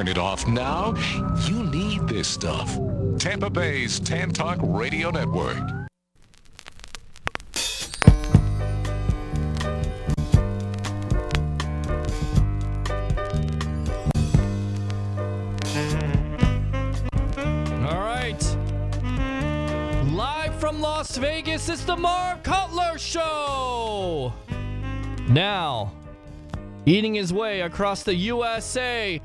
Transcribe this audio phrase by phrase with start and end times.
[0.00, 0.94] Turn it off now.
[1.46, 2.78] You need this stuff.
[3.18, 5.58] Tampa Bay's Tan Talk Radio Network.
[17.84, 18.56] All right.
[20.14, 24.32] Live from Las Vegas, it's the Marv Cutler Show.
[25.28, 25.92] Now,
[26.86, 29.20] eating his way across the USA,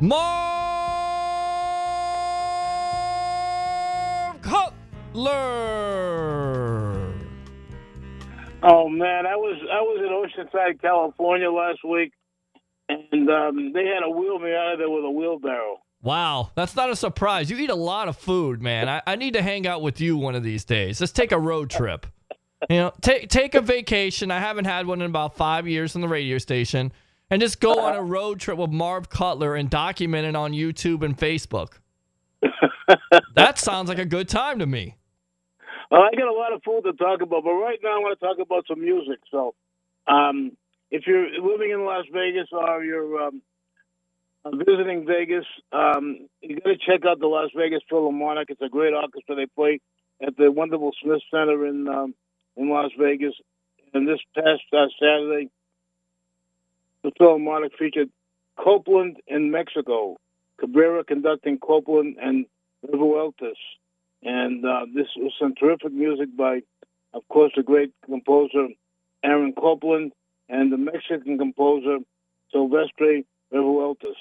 [0.00, 0.20] Marv
[4.42, 5.48] Cutler.
[8.62, 12.12] Oh man, I was I was in Oceanside, California last week,
[12.88, 15.78] and um, they had to wheel me out of there with a wheelbarrow.
[16.00, 17.50] Wow, that's not a surprise.
[17.50, 18.88] You eat a lot of food, man.
[18.88, 21.00] I, I need to hang out with you one of these days.
[21.00, 22.06] Let's take a road trip.
[22.70, 24.30] You know, take take a vacation.
[24.30, 26.92] I haven't had one in about five years on the radio station,
[27.30, 31.02] and just go on a road trip with Marv Cutler and document it on YouTube
[31.02, 31.78] and Facebook.
[33.34, 34.96] that sounds like a good time to me.
[35.90, 38.18] Well, I got a lot of food to talk about, but right now I want
[38.18, 39.20] to talk about some music.
[39.30, 39.54] So,
[40.06, 40.52] um,
[40.90, 43.42] if you're living in Las Vegas or you're um,
[44.44, 48.50] visiting Vegas, um, you got to check out the Las Vegas Philharmonic.
[48.50, 49.34] It's a great orchestra.
[49.34, 49.80] They play
[50.26, 52.14] at the wonderful Smith Center in um,
[52.56, 53.34] in Las Vegas.
[53.94, 55.50] And this past uh, Saturday,
[57.02, 58.10] the Philharmonic featured
[58.58, 60.16] Copland in Mexico,
[60.58, 62.46] Cabrera conducting Copland and
[62.86, 63.58] Revueltas.
[64.22, 66.62] And uh, this was some terrific music by,
[67.14, 68.68] of course, the great composer
[69.22, 70.12] Aaron Copland
[70.48, 71.98] and the Mexican composer
[72.52, 74.16] Silvestre Revueltas.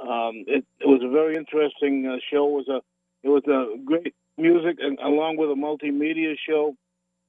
[0.00, 2.46] Um, it, it was a very interesting uh, show.
[2.46, 2.80] It was a
[3.24, 6.76] it was a great music and along with a multimedia show,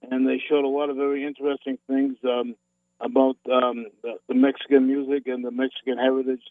[0.03, 2.55] and they showed a lot of very interesting things um,
[3.00, 6.44] about um, the, the Mexican music and the Mexican heritage,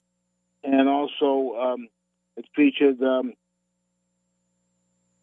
[0.64, 1.88] and also um,
[2.36, 3.34] it featured um,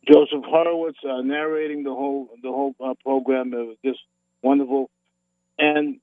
[0.07, 3.53] Joseph Horowitz uh, narrating the whole the whole uh, program.
[3.53, 3.99] It was just
[4.41, 4.89] wonderful,
[5.57, 5.99] and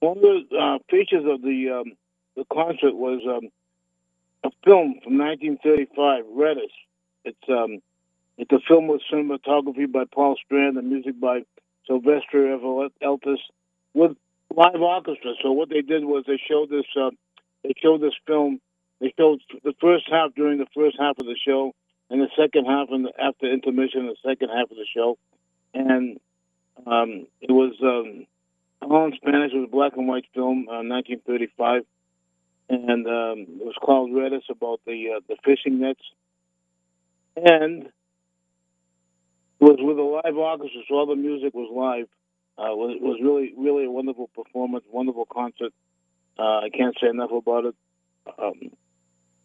[0.00, 1.92] one of the uh, features of the um,
[2.36, 3.50] the concert was um,
[4.44, 6.72] a film from 1935, Redes.
[7.24, 7.80] It's um,
[8.38, 11.42] it's a film with cinematography by Paul Strand and music by
[11.86, 12.58] Sylvester
[13.02, 13.38] Eltis
[13.96, 14.16] with
[14.54, 15.32] live orchestra.
[15.42, 17.10] So what they did was they showed this uh,
[17.62, 18.60] they showed this film.
[19.00, 21.74] They showed the first half during the first half of the show,
[22.10, 25.18] and the second half and after intermission, the second half of the show,
[25.74, 26.20] and
[26.86, 28.26] um, it was um,
[28.82, 29.52] all in Spanish.
[29.52, 31.84] It was a black and white film, uh, 1935
[32.68, 36.00] and um, it was called Redes about the uh, the fishing nets,
[37.36, 37.92] and it
[39.60, 42.08] was with a live orchestra, so all the music was live.
[42.58, 45.72] Uh, was, was really really a wonderful performance, wonderful concert.
[46.38, 47.74] Uh, I can't say enough about it.
[48.38, 48.70] Um,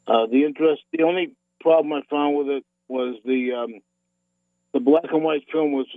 [0.08, 3.82] uh, the interest, the only problem I found with it was the um,
[4.74, 5.88] the black and white film was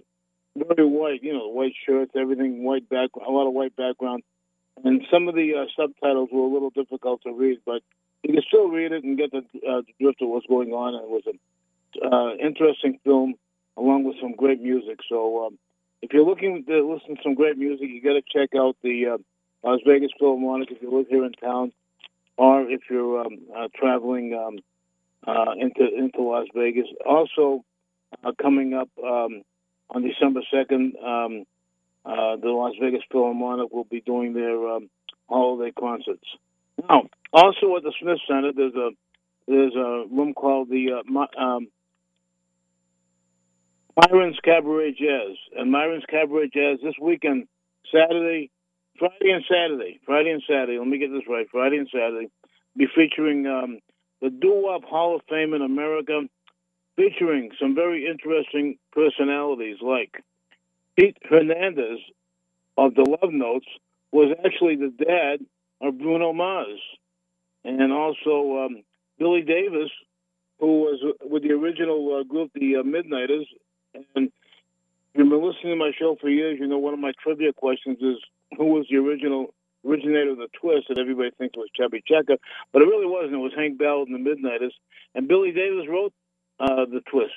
[0.57, 1.23] very white.
[1.23, 4.23] You know, white shirts, everything white background, a lot of white background
[4.83, 7.83] and some of the uh, subtitles were a little difficult to read, but
[8.23, 10.95] you can still read it and get the, uh, drift of what's going on.
[10.95, 13.35] And it was an uh, interesting film,
[13.77, 14.99] along with some great music.
[15.09, 15.59] So, um,
[16.05, 19.15] if you're looking to listen to some great music, you got to check out the
[19.15, 19.19] uh,
[19.67, 21.73] Las Vegas Philharmonic if you live here in town,
[22.37, 24.59] or if you're um, uh, traveling um,
[25.27, 26.89] uh, into into Las Vegas.
[27.07, 27.65] Also,
[28.23, 29.43] uh, coming up um,
[29.89, 30.95] on December second.
[30.97, 31.47] Um,
[32.05, 34.91] uh, the Las Vegas Philharmonic will be doing their um,
[35.27, 36.27] holiday concerts.
[36.87, 38.91] Now, also at the Smith Center, there's a
[39.49, 41.69] there's a room called the uh, um,
[43.97, 47.47] Myron's Cabaret Jazz, and Myron's Cabaret Jazz this weekend,
[47.93, 48.51] Saturday,
[48.99, 50.79] Friday and Saturday, Friday and Saturday.
[50.79, 51.47] Let me get this right.
[51.51, 52.29] Friday and Saturday,
[52.77, 53.79] be featuring um,
[54.21, 56.23] the Doo Wop Hall of Fame in America,
[56.97, 60.23] featuring some very interesting personalities like
[60.97, 61.99] Pete Hernandez
[62.77, 63.67] of the Love Notes
[64.11, 65.39] was actually the dad
[65.81, 66.81] of Bruno Mars,
[67.65, 68.83] and also um,
[69.19, 69.91] Billy Davis,
[70.59, 73.47] who was with the original uh, group, the uh, Midnighters.
[73.95, 74.33] And if
[75.15, 77.99] you've been listening to my show for years, you know one of my trivia questions
[78.01, 78.17] is
[78.57, 79.55] who was the original
[79.87, 82.37] originator of the twist that everybody thinks was Chubby Checker,
[82.73, 83.35] but it really wasn't.
[83.35, 84.73] It was Hank Ballard and the Midnighters,
[85.15, 86.13] and Billy Davis wrote
[86.59, 87.33] uh, the twist.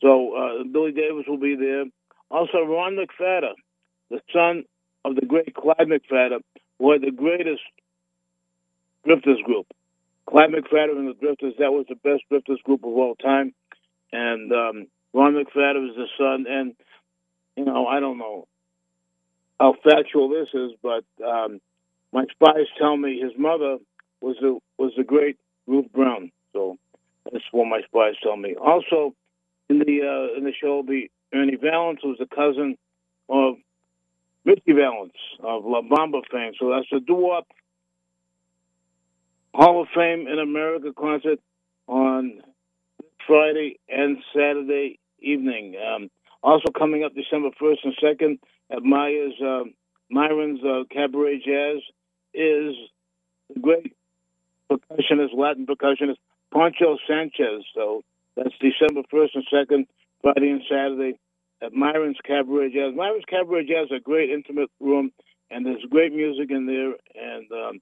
[0.00, 1.84] So uh, Billy Davis will be there.
[2.30, 3.52] Also, Ron McPhatter,
[4.10, 4.64] the son
[5.04, 6.40] of the great Clyde McPhatter,
[6.78, 7.62] who had the greatest
[9.04, 9.66] drifters group.
[10.26, 13.54] Clyde McPhatter and the Drifters, that was the best drifters group of all time.
[14.12, 16.46] And um, Ron McPhatter was the son.
[16.48, 16.74] And,
[17.56, 18.46] you know, I don't know
[19.58, 21.60] how factual this is, but um,
[22.12, 23.78] my spies tell me his mother
[24.20, 26.30] was the, was the great Ruth Brown.
[26.52, 26.76] So
[27.30, 28.54] that's what my spies tell me.
[28.54, 29.14] Also,
[29.68, 32.78] in the uh, in the show be Ernie Valens, was a cousin
[33.28, 33.56] of
[34.44, 35.12] Ricky Valens
[35.42, 36.52] of La Bamba fame.
[36.58, 37.48] So that's a doo-wop
[39.52, 41.40] Hall of Fame in America concert
[41.88, 42.42] on
[43.26, 45.76] Friday and Saturday evening.
[45.76, 46.10] Um,
[46.42, 48.38] also coming up December 1st and 2nd
[48.70, 49.64] at Maya's uh,
[50.10, 51.82] Myron's uh, Cabaret Jazz
[52.32, 52.74] is
[53.52, 53.94] the great
[54.70, 56.18] percussionist, Latin percussionist
[56.52, 57.64] Poncho Sanchez.
[57.74, 58.04] So
[58.36, 59.86] that's December 1st and 2nd,
[60.22, 61.18] Friday and Saturday
[61.62, 62.94] at Myron's Cabaret Jazz.
[62.94, 65.10] Myron's Cabaret Jazz is a great intimate room,
[65.50, 66.94] and there's great music in there.
[67.14, 67.80] And um,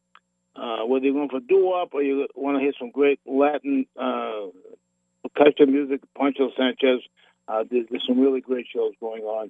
[0.56, 4.46] uh, whether you're going for doo-wop or you want to hear some great Latin uh,
[5.34, 7.00] percussion music, Poncho Sanchez,
[7.48, 9.48] uh, there's, there's, some really great shows going on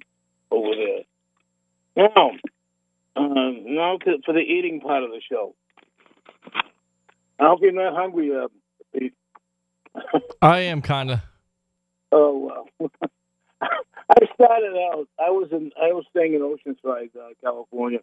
[0.51, 1.03] over there.
[1.95, 2.31] Now,
[3.15, 5.55] um, now to, for the eating part of the show.
[7.39, 8.47] I hope you're not hungry, uh,
[8.93, 9.13] Pete.
[10.41, 11.19] I am kind of.
[12.11, 12.89] Oh well.
[13.61, 15.07] I started out.
[15.19, 15.71] I was in.
[15.81, 17.99] I was staying in Oceanside, uh, California,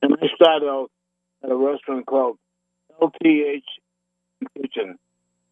[0.00, 0.90] and I started out
[1.42, 2.38] at a restaurant called
[3.00, 3.62] LTH
[4.56, 4.98] Kitchen.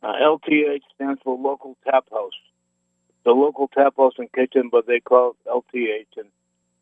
[0.02, 2.32] Uh, LTH stands for Local Tap House.
[3.24, 6.28] The local tap house and kitchen, but they call it LTH, and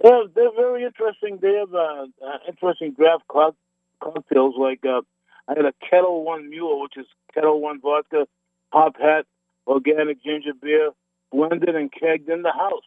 [0.00, 1.38] they're they're very interesting.
[1.43, 3.56] They have uh, uh, interesting draft co-
[4.00, 4.55] cocktails.
[4.56, 5.00] Like uh,
[5.49, 8.29] I had a Ketel One Mule, which is Ketel One vodka,
[8.73, 9.26] Top Hat,
[9.67, 10.93] organic ginger beer,
[11.32, 12.87] blended and kegged in the house,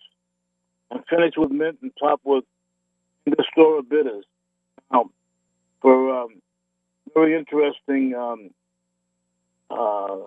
[0.89, 2.45] and finished with mint and topped with
[3.27, 4.23] Angostura bitters.
[4.91, 5.09] Now,
[5.81, 6.41] for um,
[7.13, 8.51] very interesting um,
[9.71, 10.17] uh,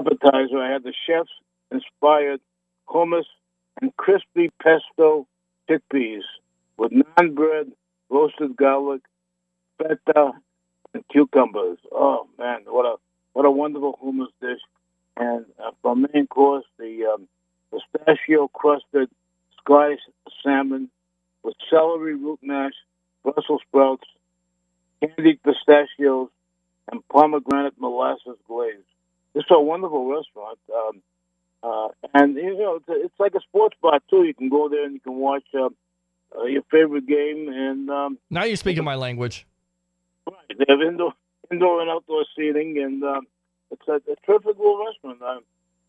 [0.00, 1.30] appetizer, I had the chef's
[1.70, 2.40] inspired
[2.88, 3.24] hummus
[3.80, 5.26] and crispy pesto
[5.68, 6.22] chickpeas
[6.76, 7.72] with naan bread,
[8.08, 9.02] roasted garlic,
[9.78, 10.32] feta,
[10.94, 11.78] and cucumbers.
[11.92, 12.96] Oh man, what a
[13.32, 14.60] what a wonderful hummus dish!
[15.16, 17.28] And uh, for main course, the um,
[17.72, 19.10] pistachio crusted
[19.60, 20.00] Scottish
[20.42, 20.88] salmon
[21.42, 22.72] with celery root mash,
[23.22, 24.06] Brussels sprouts,
[25.00, 26.30] candied pistachios,
[26.90, 28.74] and pomegranate molasses glaze.
[29.34, 30.58] It's a wonderful restaurant.
[30.74, 31.02] Um,
[31.62, 34.24] uh, and you know, it's, it's, like a sports bar too.
[34.24, 35.68] You can go there and you can watch uh,
[36.36, 37.48] uh, your favorite game.
[37.48, 39.46] And um, now you're speaking my language.
[40.26, 41.12] Right, they have indoor,
[41.50, 43.26] indoor and outdoor seating, and um,
[43.70, 45.18] it's a, a terrific little restaurant.
[45.22, 45.40] I'm,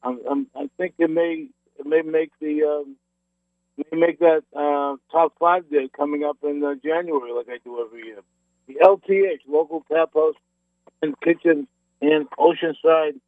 [0.01, 1.47] I'm, I'm, i think it may
[1.77, 2.95] it may make the um,
[3.77, 7.85] may make that uh, top five day coming up in uh, January, like I do
[7.85, 8.21] every year.
[8.67, 10.35] The LTH local tap house
[11.01, 11.67] and kitchen
[12.01, 13.19] in Oceanside,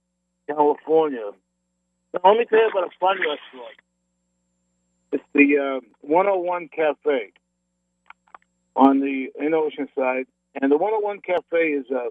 [0.47, 1.31] California.
[2.13, 3.75] Now, let me tell you about a fun restaurant.
[5.11, 7.31] It's the uh, 101 Cafe
[8.75, 10.25] on the in Oceanside,
[10.61, 12.09] and the 101 Cafe is uh,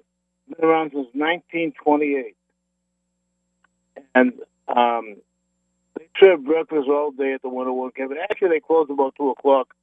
[0.48, 2.36] been around since 1928,
[4.14, 4.32] and
[4.68, 5.16] um,
[5.98, 8.14] they serve breakfast all day at the 101 Cafe.
[8.22, 9.74] Actually, they close about two o'clock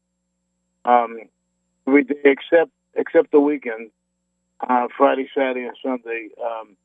[0.85, 1.17] um,
[1.87, 3.91] every day, except except the weekend,
[4.61, 6.29] uh, Friday, Saturday, and Sunday.
[6.43, 6.75] Um,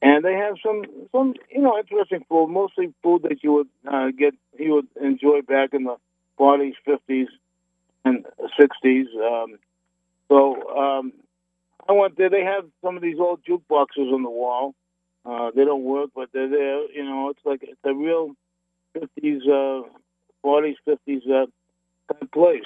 [0.00, 0.82] and they have some
[1.12, 5.42] some you know interesting food, mostly food that you would uh, get you would enjoy
[5.42, 5.96] back in the
[6.38, 7.28] 40s, 50s,
[8.04, 8.26] and
[8.58, 9.06] 60s.
[9.16, 9.58] Um,
[10.28, 11.12] so um,
[11.88, 12.30] I went there.
[12.30, 14.74] They have some of these old jukeboxes on the wall.
[15.24, 16.90] Uh, they don't work, but they're there.
[16.90, 18.32] You know, it's like it's a real
[18.96, 19.88] 50s, uh,
[20.44, 22.62] 40s, 50s uh, place.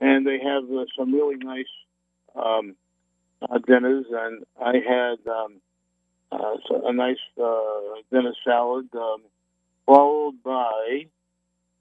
[0.00, 1.70] And they have uh, some really nice
[2.34, 2.74] um,
[3.42, 4.06] uh, dinners.
[4.10, 5.60] And I had um,
[6.32, 9.22] uh, a nice uh, dinner salad, um,
[9.86, 11.06] followed by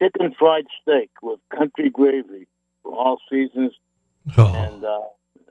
[0.02, 2.48] chicken fried steak with country gravy
[2.84, 3.74] for all seasons,
[4.38, 4.54] oh.
[4.54, 5.00] and uh,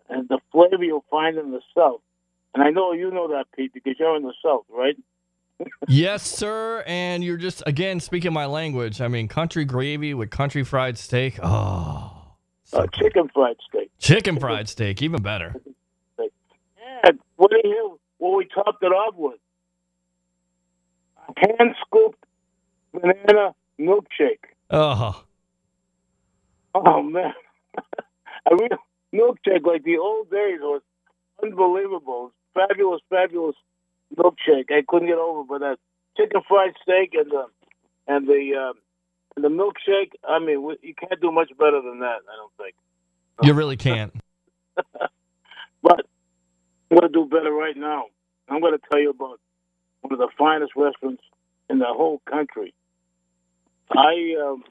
[0.08, 2.00] and the flavor you'll find in the South.
[2.54, 4.96] And I know you know that, Pete, because you're in the South, right?
[5.88, 6.82] yes, sir.
[6.86, 9.00] And you're just again speaking my language.
[9.00, 11.38] I mean, country gravy with country fried steak.
[11.42, 12.18] Oh,
[12.64, 13.90] so uh, chicken fried steak.
[13.98, 15.54] Chicken fried steak, even better.
[17.04, 17.98] And what do you?
[18.18, 19.38] what we topped it off with.
[21.36, 22.24] Hand scooped
[22.92, 24.44] banana milkshake.
[24.70, 25.22] Oh.
[26.74, 27.32] Oh man.
[28.50, 28.78] a real
[29.14, 30.82] milkshake like the old days was
[31.42, 32.32] unbelievable.
[32.54, 33.56] Fabulous, fabulous
[34.16, 34.70] milkshake.
[34.70, 35.78] I couldn't get over but that
[36.16, 37.46] chicken fried steak and the
[38.06, 38.74] and the um,
[39.36, 40.12] and the milkshake.
[40.28, 42.20] I mean, you can't do much better than that.
[42.26, 42.74] I don't think.
[43.42, 44.12] You really can't.
[45.82, 46.06] but
[46.90, 48.04] I'm going to do better right now.
[48.48, 49.40] I'm going to tell you about
[50.00, 51.22] one of the finest restaurants
[51.68, 52.72] in the whole country.
[53.90, 54.64] I um,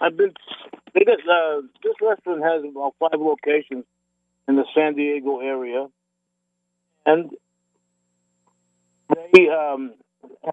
[0.00, 0.32] I've been
[0.92, 3.84] because uh, this restaurant has about five locations
[4.48, 5.86] in the San Diego area,
[7.06, 7.30] and
[9.08, 9.94] they um,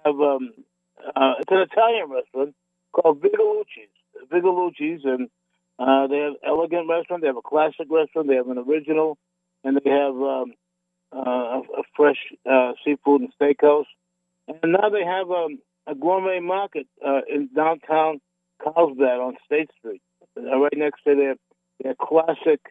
[0.03, 0.51] have um,
[1.15, 2.55] uh, it's an Italian restaurant
[2.91, 4.29] called Vigilucci's.
[4.31, 5.29] Vigilucci's, and
[5.79, 7.21] uh, they have elegant restaurant.
[7.21, 8.27] They have a classic restaurant.
[8.27, 9.17] They have an original,
[9.63, 10.53] and they have um,
[11.13, 12.17] uh, a, a fresh
[12.49, 13.85] uh, seafood and steakhouse.
[14.47, 18.21] And now they have um, a gourmet market uh, in downtown
[18.63, 20.01] Carlsbad on State Street,
[20.35, 21.35] right next to their
[21.81, 22.61] their classic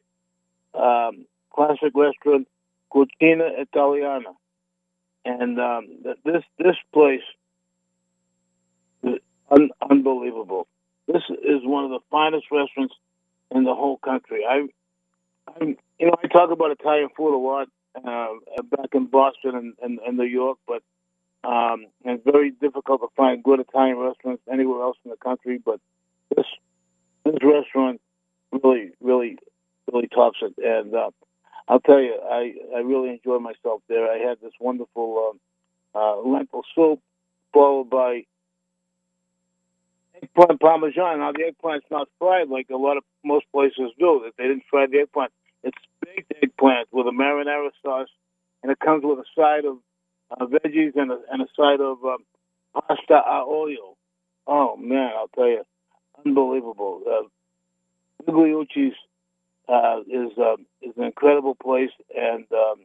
[0.74, 2.48] um, classic restaurant,
[2.92, 4.30] Cucina Italiana.
[5.24, 5.88] And um,
[6.24, 7.20] this this place
[9.02, 9.18] is
[9.50, 10.66] un- unbelievable.
[11.06, 12.94] This is one of the finest restaurants
[13.50, 14.44] in the whole country.
[14.48, 14.68] I,
[15.48, 18.28] I you know, I talk about Italian food a lot uh,
[18.64, 20.82] back in Boston and, and, and New York, but
[21.42, 25.58] um, it's very difficult to find good Italian restaurants anywhere else in the country.
[25.64, 25.80] But
[26.34, 26.46] this
[27.24, 28.00] this restaurant
[28.52, 29.38] really, really,
[29.90, 30.54] really tops it.
[30.58, 31.10] And uh,
[31.68, 34.10] I'll tell you, I I really enjoyed myself there.
[34.10, 35.40] I had this wonderful um,
[35.94, 37.00] uh, lentil soup,
[37.52, 38.24] followed by
[40.22, 41.18] eggplant parmesan.
[41.20, 44.22] Now the eggplant's not fried like a lot of most places do.
[44.24, 45.32] That they didn't fry the eggplant.
[45.62, 48.08] It's baked eggplant with a marinara sauce,
[48.62, 49.78] and it comes with a side of
[50.30, 52.24] uh, veggies and a, and a side of um,
[52.74, 53.76] pasta a.
[54.46, 55.64] Oh man, I'll tell you,
[56.24, 57.02] unbelievable.
[57.06, 58.94] Uh, Gugliucci's
[59.68, 62.80] uh, is uh, is an incredible place, and um,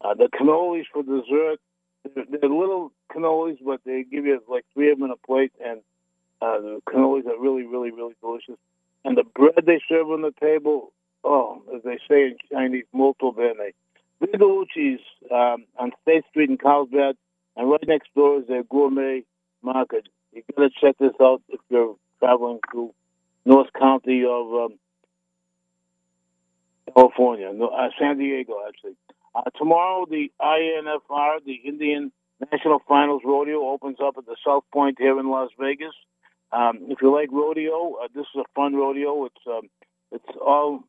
[0.00, 1.58] uh, the cannolis for dessert.
[2.14, 5.52] They're, they're little cannolis, but they give you like three of them in a plate,
[5.64, 5.80] and
[6.40, 8.58] uh, the cannolis are really, really, really delicious.
[9.04, 10.92] And the bread they serve on the table,
[11.24, 13.72] oh, as they say in Chinese, molto bene.
[14.22, 15.00] Vigilucci's
[15.30, 17.16] um, on State Street in Carlsbad,
[17.56, 19.24] and right next door is their gourmet
[19.62, 20.08] market.
[20.32, 22.94] You got to check this out if you're traveling through
[23.44, 24.78] North County of um,
[26.94, 28.96] California, no, uh, San Diego, actually.
[29.34, 32.12] Uh, tomorrow, the INFR, the Indian
[32.52, 35.94] National Finals Rodeo, opens up at the South Point here in Las Vegas.
[36.52, 39.24] Um, if you like rodeo, uh, this is a fun rodeo.
[39.24, 39.70] It's um,
[40.10, 40.84] it's all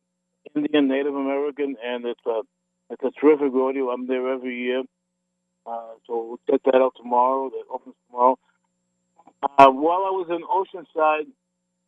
[0.54, 2.42] Indian, Native American, and it's a
[2.90, 3.90] it's a terrific rodeo.
[3.90, 4.82] I'm there every year,
[5.66, 7.50] uh, so we'll check that out tomorrow.
[7.50, 8.38] That opens tomorrow.
[9.42, 11.26] Uh, while I was in Oceanside,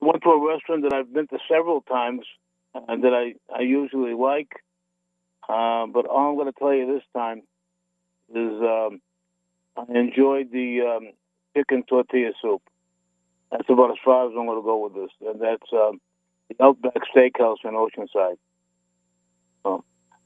[0.00, 2.26] went to a restaurant that I've been to several times
[2.88, 4.50] and that I, I usually like.
[5.48, 7.42] Uh, but all I'm going to tell you this time
[8.34, 9.00] is um,
[9.76, 11.12] I enjoyed the um,
[11.56, 12.62] chicken tortilla soup.
[13.50, 15.10] That's about as far as I'm going to go with this.
[15.20, 16.00] And that's um,
[16.48, 18.38] the Outback Steakhouse in Oceanside.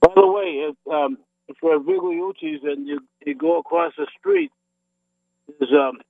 [0.01, 1.19] By the way, if, um,
[1.49, 4.51] if you're at Vigilucci's and you, you go across the street,
[5.59, 6.01] there's um,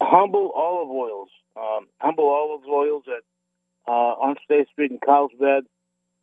[0.00, 1.28] Humble Olive Oils.
[1.56, 3.22] Um, Humble Olive Oils at
[3.86, 5.64] uh, on State Street in Carlsbad.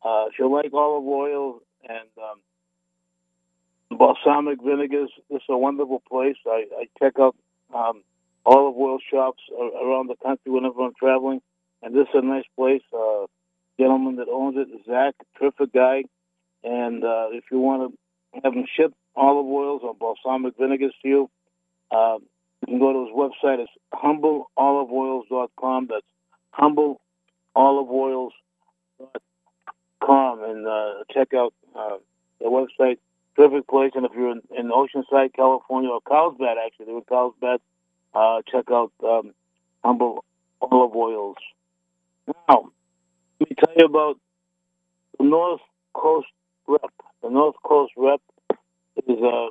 [0.03, 6.38] Uh, if you like olive oil and um, balsamic vinegars, is a wonderful place.
[6.46, 7.36] I, I check out
[7.74, 8.03] um,
[8.46, 11.41] olive oil shops around the country whenever I'm traveling,
[11.84, 12.82] and this is a nice place.
[12.94, 13.25] Uh,
[13.79, 16.03] gentleman that owns it, Zach, terrific guy.
[16.63, 17.98] And uh, if you want to
[18.43, 21.29] have him ship olive oils or balsamic vinegars to you,
[21.91, 22.17] uh,
[22.62, 23.59] you can go to his website.
[23.59, 25.88] It's humbleoliveoils.com.
[25.89, 26.05] That's
[26.51, 27.01] humble
[27.55, 31.98] oliveoils.com and uh, check out uh,
[32.39, 32.98] their website.
[33.36, 33.91] Terrific place.
[33.95, 37.59] And if you're in, in Oceanside, California, or Carlsbad, actually, they're in Carlsbad,
[38.13, 39.33] uh, check out um,
[39.83, 40.24] Humble
[40.62, 41.38] Olive Oils.
[42.27, 42.71] Now,
[43.39, 44.17] let me tell you about
[45.17, 45.62] the North
[45.93, 46.27] Coast
[46.67, 46.91] Rep.
[47.24, 48.22] The North Coast Rep
[48.98, 49.48] is uh,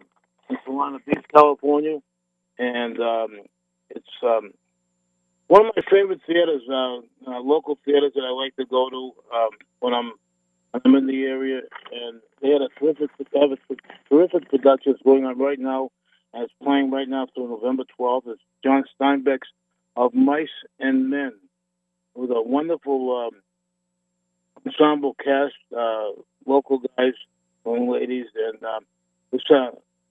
[0.51, 1.99] in Solana Beach, California,
[2.59, 3.41] and um,
[3.91, 4.53] it's um,
[5.47, 6.99] one of my favorite theaters, uh,
[7.31, 10.13] uh, local theaters that I like to go to um, when I'm
[10.71, 11.61] when I'm in the area,
[11.93, 13.75] and they had a terrific, have a
[14.11, 15.91] terrific productions going on right now,
[16.35, 18.25] and it's playing right now through November 12th.
[18.27, 19.49] It's John Steinbeck's
[19.97, 21.33] of Mice and Men,
[22.15, 23.41] with a wonderful um,
[24.69, 26.11] ensemble cast, uh,
[26.47, 27.15] local guys,
[27.65, 28.85] young ladies, and um,
[29.33, 29.71] it's a,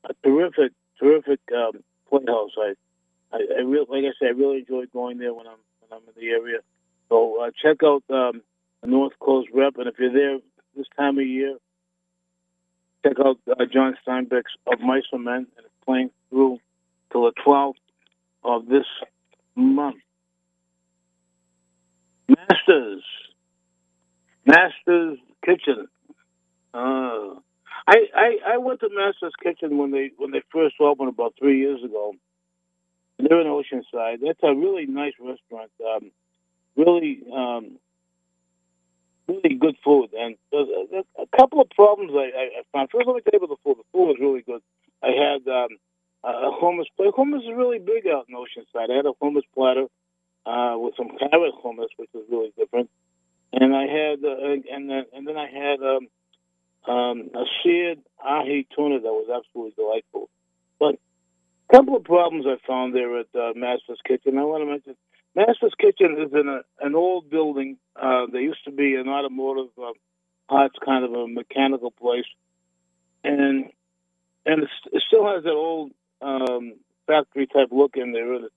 [0.10, 2.52] a terrific, terrific um, playhouse.
[2.58, 2.74] I
[3.32, 6.22] I, I like I said, I really enjoy going there when I'm when I'm in
[6.22, 6.60] the area.
[7.10, 8.42] So uh, check out um,
[8.82, 10.40] the North Coast Rep, and if you're there
[10.76, 11.58] this time of year,
[13.06, 16.60] check out uh, John Steinbeck's of Mice and Men, and it's playing through
[17.12, 17.74] till the 12th
[18.44, 18.86] of this
[19.56, 19.98] month.
[22.28, 23.04] Masters,
[24.48, 25.88] Masters Kitchen.
[26.74, 27.36] Uh,
[27.88, 31.60] I, I I went to Masters Kitchen when they when they first opened about three
[31.60, 32.14] years ago
[33.20, 34.20] they're in Oceanside.
[34.22, 35.72] That's a really nice restaurant.
[35.84, 36.12] Um,
[36.76, 37.80] really, um,
[39.28, 40.10] really good food.
[40.18, 42.90] And there's a, there's a couple of problems I, I, found.
[42.92, 43.78] First, let me tell you about the food.
[43.78, 44.62] The food was really good.
[45.02, 45.78] I had um,
[46.24, 47.14] a hummus plate.
[47.18, 48.92] Hummus is really big out in Oceanside.
[48.92, 49.88] I had a hummus platter
[50.46, 52.90] uh, with some carrot hummus, which was really different.
[53.68, 56.08] And I had, uh, and then and then I had um,
[56.88, 60.30] um, a seared ahi tuna that was absolutely delightful.
[60.80, 60.96] But
[61.70, 64.38] a couple of problems I found there at uh, Master's Kitchen.
[64.38, 64.96] I want to mention
[65.36, 67.76] Master's Kitchen is in a, an old building.
[67.94, 69.92] Uh, there used to be an automotive uh,
[70.48, 72.24] parts kind of a mechanical place,
[73.26, 73.66] and
[74.46, 78.34] and it still has that old um, factory type look in there.
[78.34, 78.50] And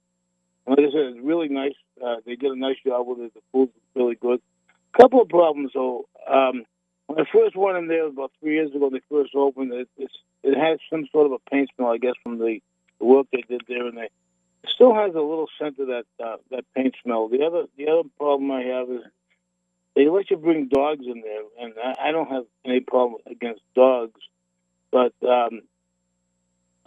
[0.69, 1.75] like I said, it's really nice.
[2.01, 3.35] Uh, they did a nice job with it.
[3.35, 4.41] The food's really good.
[4.99, 6.07] Couple of problems though.
[6.29, 6.65] Um,
[7.11, 9.89] I first went in there about three years ago, they first opened it.
[9.97, 12.61] It's, it has some sort of a paint smell, I guess, from the,
[12.99, 14.11] the work they did there, and they
[14.63, 17.29] it still has a little scent of that uh, that paint smell.
[17.29, 19.03] The other the other problem I have is
[19.97, 23.63] they let you bring dogs in there, and I, I don't have any problem against
[23.75, 24.21] dogs,
[24.91, 25.63] but um,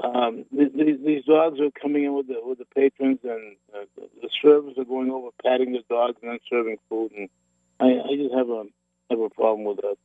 [0.03, 3.85] um, these, these dogs are coming in with the with the patrons, and uh,
[4.21, 7.29] the servers are going over patting the dogs and then serving food, and
[7.79, 8.63] I, I just have a
[9.09, 9.97] have a problem with that.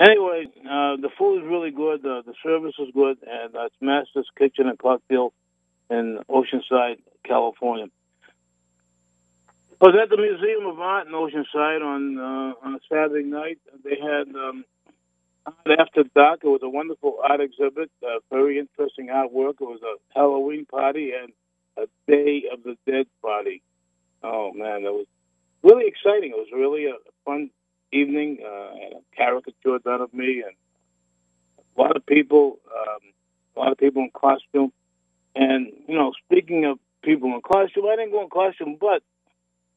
[0.00, 2.00] Anyway, uh, the food is really good.
[2.04, 5.32] Uh, the service is good, and uh, it's Master's Kitchen and Cocktail
[5.90, 7.86] in Oceanside, California.
[9.82, 13.58] I was at the Museum of Art in Oceanside on uh, on a Saturday night.
[13.84, 14.64] They had um,
[15.46, 16.40] after dark.
[16.44, 19.60] It was a wonderful art exhibit, uh, very interesting artwork.
[19.60, 21.32] It was a Halloween party and
[21.76, 23.62] a Day of the Dead party.
[24.22, 25.06] Oh man, that was
[25.62, 26.30] really exciting.
[26.30, 27.50] It was really a fun
[27.92, 28.38] evening.
[28.44, 30.54] Uh, a caricature done of me, and
[31.76, 33.12] a lot of people, um,
[33.56, 34.72] a lot of people in costume.
[35.34, 39.02] And you know, speaking of people in costume, I didn't go in costume, but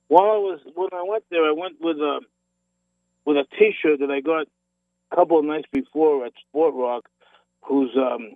[0.08, 2.22] while I was when I went there, I went with a
[3.26, 4.48] with a T-shirt that I got
[5.12, 7.10] a couple of nights before at Sport Rock,
[7.62, 8.34] who's um,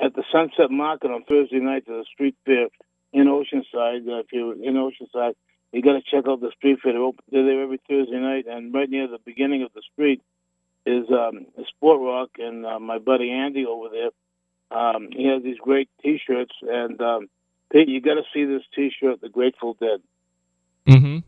[0.00, 2.68] at the Sunset Market on Thursday night at the street fair
[3.12, 4.08] in Oceanside.
[4.08, 5.34] Uh, if you're in Oceanside,
[5.74, 6.92] you got to check out the street fair.
[6.92, 10.22] They're, open, they're there every Thursday night, and right near the beginning of the street
[10.86, 14.10] is um, Sport Rock, and uh, my buddy Andy over there.
[14.70, 17.28] Um, he has these great T-shirts, and um,
[17.72, 20.00] Pete, you got to see this T-shirt, The Grateful Dead.
[20.88, 21.18] Mm-hmm.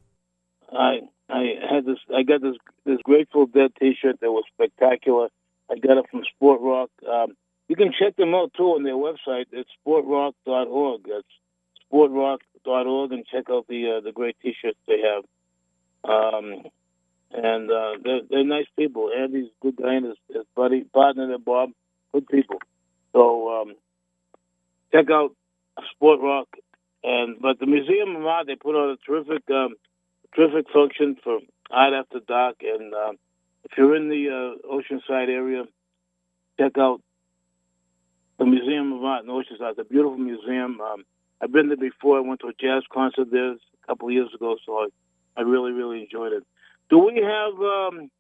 [0.77, 1.99] I I had this.
[2.15, 5.29] I got this this Grateful Dead T-shirt that was spectacular.
[5.71, 6.91] I got it from Sport Rock.
[7.09, 7.37] Um,
[7.69, 9.47] you can check them out too on their website.
[9.53, 11.03] It's sportrock.org.
[11.09, 11.27] That's
[11.93, 15.25] sportrock.org, and check out the uh, the great T-shirts they have.
[16.05, 16.63] Um,
[17.33, 19.11] and uh, they're, they're nice people.
[19.17, 21.71] Andy's a good guy, and his, his buddy partner, there, Bob,
[22.13, 22.59] good people.
[23.13, 23.75] So um,
[24.93, 25.35] check out
[25.93, 26.49] Sport Rock.
[27.03, 29.75] And but the Museum of Art, they put on a terrific um,
[30.35, 31.39] terrific function for
[31.71, 32.57] Art After Dark.
[32.63, 33.13] And uh,
[33.65, 35.65] if you're in the uh, Oceanside area,
[36.59, 37.01] check out
[38.39, 39.71] the Museum of Art in Oceanside.
[39.71, 40.81] It's a beautiful museum.
[40.81, 41.05] Um,
[41.43, 42.17] I've been there before.
[42.19, 44.87] I went to a jazz concert there a couple of years ago, so I,
[45.37, 46.45] I really, really enjoyed it.
[46.91, 47.55] Do we have?
[47.61, 48.11] Um,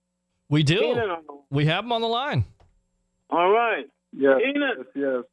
[0.49, 0.79] we do.
[0.79, 2.45] Keenan on the- We have him on the line.
[3.31, 4.71] All right, Yes, Keenan.
[4.79, 5.25] yes, yes.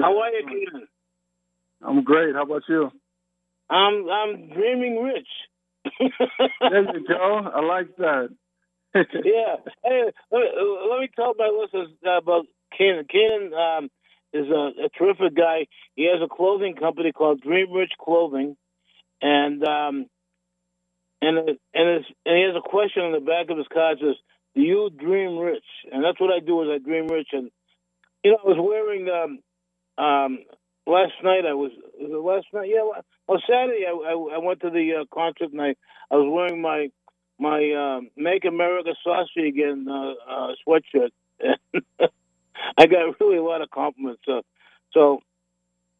[0.00, 0.86] How are you, Keenan?
[1.82, 2.34] I'm great.
[2.34, 2.90] How about you?
[3.70, 5.28] I'm I'm dreaming rich.
[5.98, 7.50] There you go.
[7.54, 8.28] I like that.
[8.94, 9.56] yeah.
[9.84, 10.46] Hey, let me,
[10.90, 13.06] let me tell my listeners about Kenan.
[13.10, 13.90] Kenan um,
[14.32, 15.66] is a, a terrific guy.
[15.94, 18.56] He has a clothing company called Dream Rich Clothing,
[19.20, 20.06] and um,
[21.20, 24.16] and and, and he has a question on the back of his card says,
[24.54, 26.62] "Do you dream rich?" And that's what I do.
[26.62, 27.50] Is I dream rich, and
[28.24, 30.38] you know, I was wearing um, um,
[30.86, 31.44] last night.
[31.46, 32.70] I was, was it last night?
[32.72, 32.88] Yeah,
[33.26, 35.74] well, Saturday I, I, I went to the uh, concert and I,
[36.10, 36.88] I was wearing my
[37.38, 41.10] my um, "Make America Saucy Again" uh, uh, sweatshirt.
[42.76, 44.22] I got really a lot of compliments.
[44.24, 44.42] So,
[44.92, 45.20] so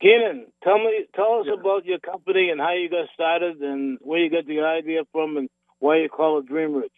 [0.01, 1.55] Keenan, tell me, tell us Yeah.
[1.55, 5.37] about your company and how you got started and where you got the idea from
[5.37, 6.92] and why you call it Dream Rich.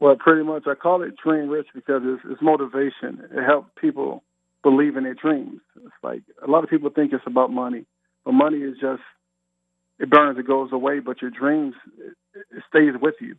[0.00, 3.22] Well, pretty much, I call it Dream Rich because it's, it's motivation.
[3.30, 4.22] It helps people
[4.62, 5.60] believe in their dreams.
[5.76, 7.86] It's like a lot of people think it's about money,
[8.24, 9.02] but money is just
[10.00, 10.98] it burns, it goes away.
[10.98, 13.36] But your dreams, it, it stays with you.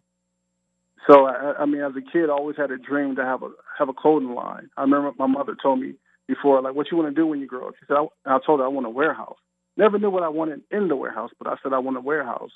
[1.07, 3.49] So, I, I mean, as a kid, I always had a dream to have a
[3.77, 4.69] have a clothing line.
[4.75, 5.93] I remember my mother told me
[6.27, 8.39] before, like, "What you want to do when you grow up?" She said, I, "I
[8.45, 9.37] told her I want a warehouse."
[9.77, 12.51] Never knew what I wanted in the warehouse, but I said I want a warehouse.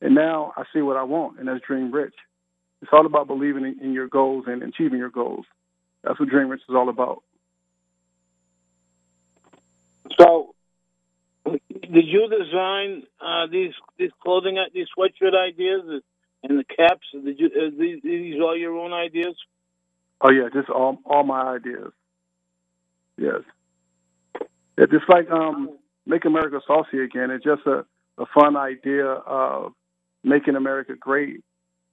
[0.00, 2.14] And now I see what I want, and that's Dream Rich.
[2.82, 5.46] It's all about believing in, in your goals and achieving your goals.
[6.04, 7.22] That's what Dream Rich is all about.
[10.18, 10.54] So,
[11.46, 16.02] did you design uh, these these clothing these sweatshirt ideas
[16.42, 17.06] and the caps?
[17.12, 19.34] Did you uh, these, these all your own ideas?
[20.20, 21.92] Oh yeah, just all all my ideas.
[23.16, 23.42] Yes.
[24.76, 27.30] It's just like um, Make America Saucy Again.
[27.32, 27.84] It's just a,
[28.16, 29.72] a fun idea of
[30.22, 31.42] making America great,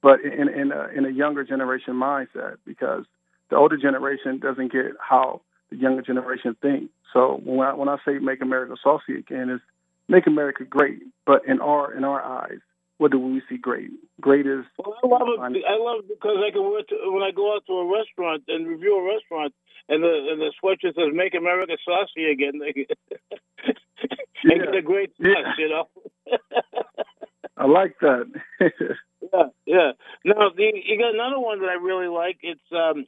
[0.02, 3.06] but in in a, in a younger generation mindset because
[3.50, 6.94] the older generation doesn't get how the younger generation thinks.
[7.14, 9.62] So when I, when I say make America saucy again, is
[10.08, 12.60] make America great, but in our in our eyes,
[12.98, 13.90] what do we see great?
[14.22, 14.64] Great is.
[14.78, 15.64] Well, I love it.
[15.68, 18.44] I love it because I can work to, when I go out to a restaurant
[18.48, 19.54] and review a restaurant,
[19.90, 22.62] and the and the sweatshirt says "Make America Saucy Again."
[24.44, 24.66] They, yeah.
[24.66, 25.54] get a great touch, yeah.
[25.58, 25.88] you know.
[27.58, 28.30] I like that.
[28.62, 29.92] yeah, yeah.
[30.24, 32.38] Now the, you got another one that I really like.
[32.44, 33.08] It's um,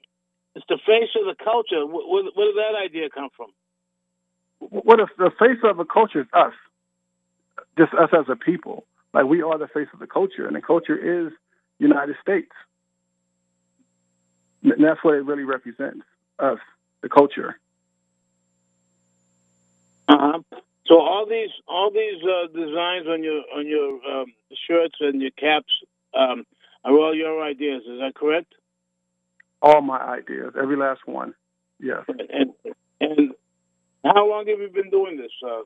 [0.56, 1.86] it's the face of the culture.
[1.86, 3.50] Where, where did that idea come from?
[4.60, 6.54] What if the face of a culture is us?
[7.78, 8.86] Just us as a people.
[9.18, 11.34] Like we are the face of the culture, and the culture is
[11.80, 12.52] United States.
[14.64, 16.06] And that's what it really represents.
[16.40, 16.60] Us,
[17.02, 17.60] the culture.
[20.08, 20.40] Uh-huh.
[20.86, 24.28] So all these all these uh, designs on your on your um,
[24.68, 25.74] shirts and your caps
[26.14, 26.46] um,
[26.86, 27.82] are all your ideas.
[27.90, 28.54] Is that correct?
[29.62, 31.34] all my ideas, every last one.
[31.80, 32.04] Yes.
[32.08, 32.54] And
[33.00, 33.34] and
[34.04, 35.32] how long have you been doing this?
[35.46, 35.62] Uh,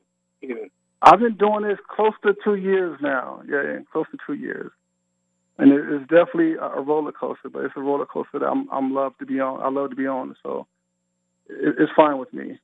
[1.02, 3.42] I've been doing this close to two years now.
[3.48, 4.70] Yeah, yeah close to two years.
[5.58, 9.12] And it's definitely a roller coaster, but it's a roller coaster that I'm I'm love
[9.18, 9.60] to be on.
[9.62, 10.66] I love to be on, so
[11.48, 12.58] it's fine with me.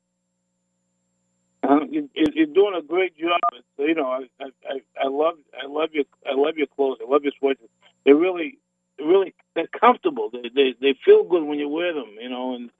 [1.63, 3.41] Uh, you, are doing a great job.
[3.79, 6.99] You know, I, I I love I love your I love your clothes.
[7.07, 7.69] I love your sweaters.
[8.05, 8.59] They really
[8.99, 10.31] really they're comfortable.
[10.33, 12.71] They they they feel good when you wear them, you know, and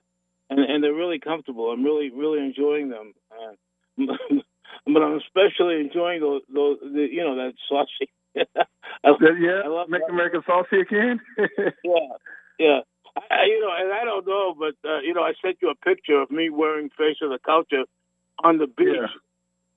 [0.49, 1.71] and and they're really comfortable.
[1.71, 3.13] I'm really really enjoying them.
[3.31, 4.05] Uh,
[4.93, 8.09] but I'm especially enjoying those, those the, you know, that saucy.
[9.03, 10.11] I, yeah, I love make that.
[10.11, 11.19] America saucy again.
[11.37, 12.13] yeah,
[12.59, 12.79] yeah.
[13.29, 15.75] I, you know, and I don't know, but uh, you know, I sent you a
[15.75, 17.83] picture of me wearing face of the culture
[18.43, 19.07] on the beach yeah.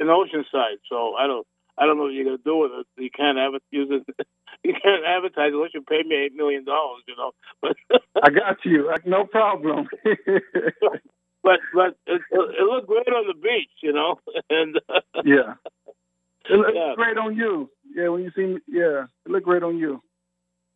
[0.01, 0.79] in Oceanside.
[0.89, 1.47] So I don't,
[1.79, 2.87] I don't know what you're gonna do with it.
[3.03, 4.27] You can't have it use it.
[4.63, 7.03] you can't advertise unless you pay me eight million dollars.
[7.09, 7.33] You know.
[7.61, 7.77] But
[8.23, 8.93] I got you.
[9.07, 9.89] No problem.
[11.43, 14.19] But but it, it looked great on the beach, you know.
[14.51, 15.55] And uh, yeah,
[16.49, 16.95] it looked yeah.
[16.97, 17.71] great on you.
[17.95, 20.03] Yeah, when you see me, yeah, it looked great on you.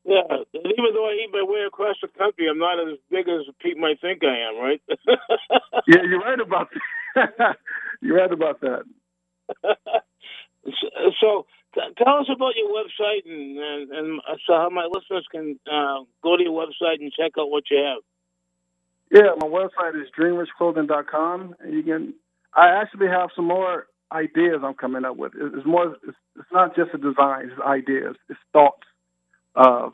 [0.04, 3.28] Yeah, and even though I eat my way across the country, I'm not as big
[3.28, 4.80] as people might think I am, right?
[5.88, 6.68] yeah, you're right about
[7.16, 7.56] that.
[8.00, 8.84] you're right about that.
[11.20, 11.46] so,
[11.98, 16.36] tell us about your website and, and, and so how my listeners can uh, go
[16.36, 18.02] to your website and check out what you have.
[19.10, 21.56] Yeah, my website is dreamrichclothing.com.
[21.60, 22.14] And you can,
[22.54, 25.32] I actually have some more ideas I'm coming up with.
[25.36, 26.16] It's more, it's,
[26.52, 28.86] not just a design, it's ideas, it's thoughts
[29.54, 29.92] of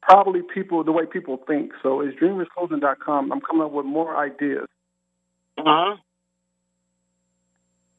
[0.00, 1.72] probably people, the way people think.
[1.82, 3.32] So it's dreamrichclothing.com.
[3.32, 4.66] I'm coming up with more ideas.
[5.58, 5.96] Uh huh.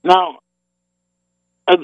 [0.04, 0.40] Now,
[1.68, 1.76] I,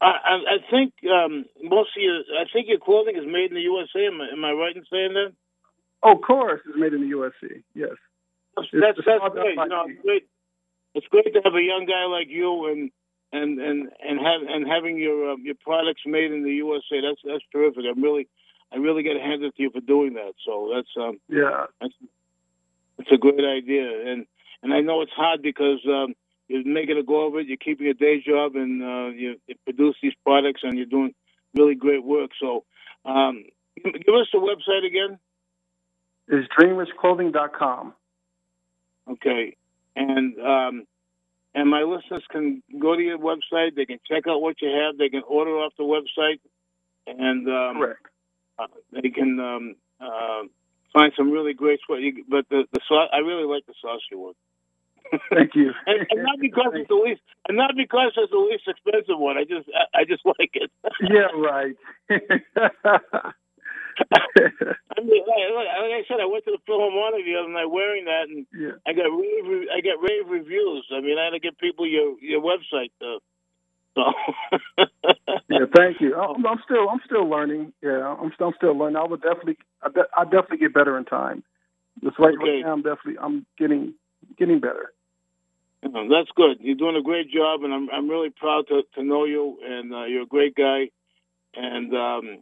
[0.00, 3.60] I, I, think um, most of your, I think your clothing is made in the
[3.60, 4.06] USA.
[4.06, 5.32] Am I, am I right in saying that?
[6.02, 7.62] Oh, of course, it's made in the USA.
[7.74, 7.90] Yes,
[8.56, 9.56] that's that's, that's great.
[9.56, 10.28] Know, it's great.
[10.94, 12.90] It's great to have a young guy like you and
[13.32, 17.00] and and and have and having your uh, your products made in the USA.
[17.00, 17.84] That's that's terrific.
[17.90, 18.28] I'm really,
[18.72, 20.34] I really got to hand it to you for doing that.
[20.44, 21.94] So that's um yeah, that's
[22.98, 24.12] it's a great idea.
[24.12, 24.26] And
[24.62, 25.80] and I know it's hard because.
[25.86, 26.14] um
[26.48, 27.46] you're making a go of it.
[27.46, 31.14] You're keeping a day job, and uh, you, you, produce these products, and you're doing
[31.54, 32.30] really great work.
[32.40, 32.64] So,
[33.04, 33.44] um,
[33.82, 35.18] give us the website again.
[36.28, 37.94] Is dreamrichclothing.com.
[39.08, 39.56] Okay,
[39.94, 40.86] and um,
[41.54, 43.76] and my listeners can go to your website.
[43.76, 44.98] They can check out what you have.
[44.98, 46.40] They can order off the website,
[47.06, 48.06] and um, correct.
[48.58, 50.42] Uh, they can um, uh,
[50.92, 52.00] find some really great sweat.
[52.28, 52.80] But the the
[53.12, 54.34] I really like the saucy one.
[55.30, 55.72] Thank you.
[55.86, 59.36] and, and, not because it's the least, and not because it's the least expensive one.
[59.36, 60.70] I just, I, I just like it.
[61.00, 61.76] yeah, right.
[64.12, 68.04] I mean, like, like, I said, I went to the Philharmonic the other night wearing
[68.06, 68.76] that, and yeah.
[68.86, 70.86] I got rave, I got rave reviews.
[70.92, 72.90] I mean, I had to get people your your website.
[73.00, 73.18] To,
[73.94, 74.12] so.
[75.48, 76.14] yeah, thank you.
[76.14, 77.72] I'm, I'm, still, I'm still learning.
[77.82, 78.96] Yeah, I'm still, I'm still learning.
[78.96, 81.42] I would definitely, I, de- I definitely get better in time.
[82.04, 82.60] Just right, okay.
[82.60, 83.94] right now, I'm definitely, I'm getting,
[84.38, 84.92] getting better.
[85.82, 86.58] That's good.
[86.60, 89.58] You're doing a great job, and I'm I'm really proud to, to know you.
[89.62, 90.90] And uh, you're a great guy.
[91.54, 92.38] And um,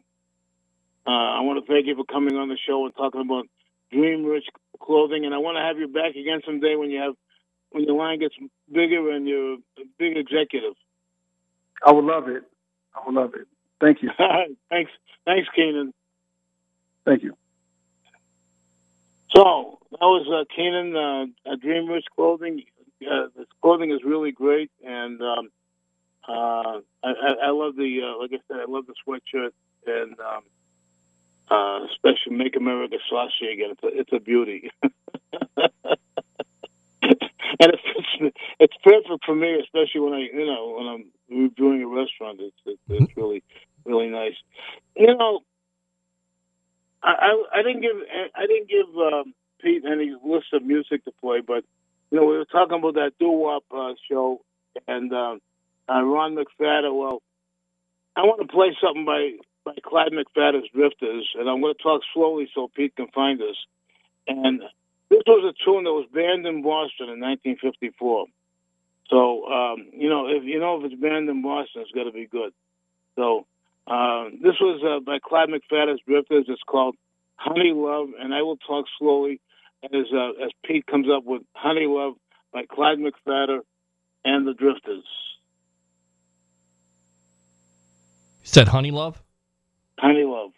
[1.07, 3.47] uh, I want to thank you for coming on the show and talking about
[3.93, 4.47] Dream Rich
[4.81, 5.25] Clothing.
[5.25, 7.15] And I want to have you back again someday when you have
[7.71, 8.35] when your line gets
[8.73, 10.75] bigger and you're a big executive.
[11.85, 12.45] I would love it.
[12.95, 13.47] I would love it.
[13.81, 14.11] Thank you.
[14.71, 14.93] thanks,
[15.25, 15.93] thanks, Keenan.
[17.05, 17.37] Thank you.
[19.35, 22.63] So that was uh, Keenan, uh, Dream Rich Clothing
[23.03, 25.51] uh, this clothing is really great, and um,
[26.29, 29.51] uh, I, I, I love the uh, like I said, I love the sweatshirt,
[29.87, 30.43] and um,
[31.51, 34.71] uh, especially "Make America Saucy Again." It's a, it's a beauty.
[37.61, 37.83] and it's,
[38.19, 42.41] it's it's perfect for me, especially when I you know when I'm reviewing a restaurant.
[42.41, 43.43] It's it's, it's really
[43.85, 44.37] really nice.
[44.97, 45.41] You know,
[47.03, 47.97] I I, I didn't give
[48.35, 51.65] I didn't give um, Pete any list of music to play, but
[52.11, 54.41] you know we were talking about that doo wop uh, show
[54.89, 55.41] and um,
[55.89, 56.97] uh, Ron McPhatter.
[56.97, 57.23] Well,
[58.17, 59.33] I want to play something by
[59.65, 63.57] by Clyde McPhatter's Drifters, and I'm going to talk slowly so Pete can find us.
[64.27, 64.61] And
[65.11, 68.27] this was a tune that was banned in Boston in 1954.
[69.11, 72.13] So um, you know, if you know if it's banned in Boston, it's got to
[72.13, 72.53] be good.
[73.17, 73.47] So
[73.87, 76.47] uh, this was uh, by Clyde McPhatter's Drifters.
[76.49, 76.97] It's called
[77.37, 79.41] Honey Love, and I will talk slowly
[79.85, 82.15] as uh, as Pete comes up with Honey Love
[82.53, 83.61] by Clyde McPhatter
[84.25, 85.05] and the Drifters.
[88.43, 89.24] Said Honey Love?
[90.05, 90.51] Honey Love.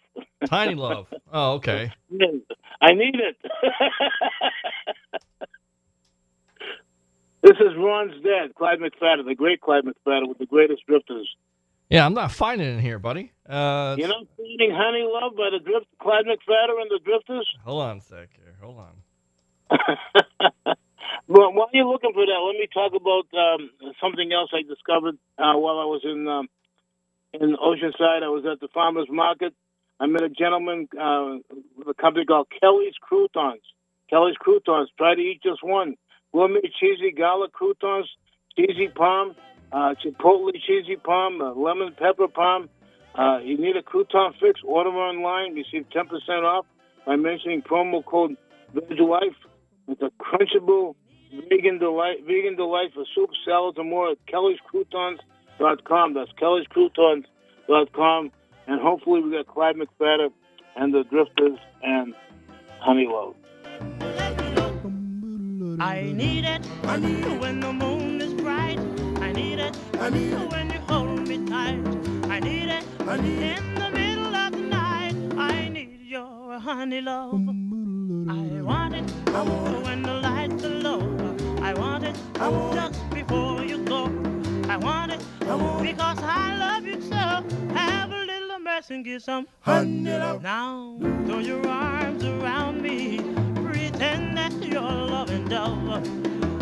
[0.47, 1.07] Tiny Love.
[1.31, 1.91] Oh, okay.
[2.81, 3.37] I need it.
[7.41, 11.29] this is Ron's dad, Clyde McPhatter, the great Clyde McPhatter with the greatest drifters.
[11.89, 13.31] Yeah, I'm not finding it in here, buddy.
[13.47, 17.47] Uh, You know, singing Honey Love by the drift, Clyde McPhatter and the Drifters.
[17.63, 18.55] hold on a sec here.
[18.61, 18.93] Hold on.
[21.29, 23.69] Well, while you're looking for that, let me talk about um,
[24.01, 26.47] something else I discovered uh, while I was in um,
[27.33, 28.23] in Oceanside.
[28.23, 29.53] I was at the farmers market.
[29.99, 31.37] I met a gentleman uh,
[31.77, 33.61] with a company called Kelly's Croutons.
[34.09, 34.89] Kelly's Croutons.
[34.97, 35.95] Try to eat just one.
[36.33, 38.07] Gourmet cheesy garlic croutons,
[38.55, 39.35] cheesy palm,
[39.71, 42.69] uh, chipotle cheesy palm, uh, lemon pepper palm.
[43.15, 44.61] Uh, you need a crouton fix?
[44.63, 45.55] Order online.
[45.55, 46.65] Receive 10% off
[47.05, 48.37] by mentioning promo code
[48.75, 49.35] VegLife.
[49.87, 50.95] It's a crunchable
[51.49, 54.17] vegan delight, vegan delight for soup, salads, and more at
[55.59, 56.13] kellyscroutons.com.
[56.13, 58.31] That's kellyscroutons.com.
[58.67, 60.29] And hopefully we got Clyde McPhatter
[60.75, 62.13] and the Drifters and
[62.79, 63.35] Honey Love.
[65.79, 66.65] I need it
[67.39, 68.79] when the moon is bright.
[69.19, 71.79] I need it when you hold me tight.
[72.29, 75.15] I need it in the middle of the night.
[75.37, 77.33] I need your honey love.
[78.29, 79.11] I want it
[79.85, 81.01] when the lights are low.
[81.61, 82.15] I want it
[82.73, 84.26] just before you go.
[84.69, 87.15] I want it because I love you so.
[87.73, 90.43] Have a little mercy and give some honey love.
[90.43, 93.19] Now throw your arms around me.
[93.63, 96.05] Pretend that you're loving dove.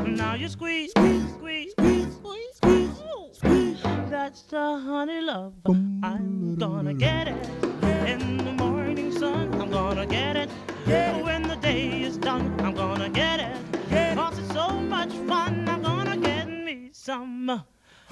[0.07, 3.37] Now you squeeze, squeeze, squeeze, squeeze, squeeze, squeeze.
[3.37, 3.81] squeeze.
[4.09, 5.53] That's the honey love.
[6.03, 7.49] I'm gonna get it
[8.07, 9.53] in the morning sun.
[9.59, 10.49] I'm gonna get it
[11.23, 12.53] when the day is done.
[12.59, 14.15] I'm gonna get it.
[14.15, 15.67] Cause it's so much fun.
[15.67, 17.65] I'm gonna get me some.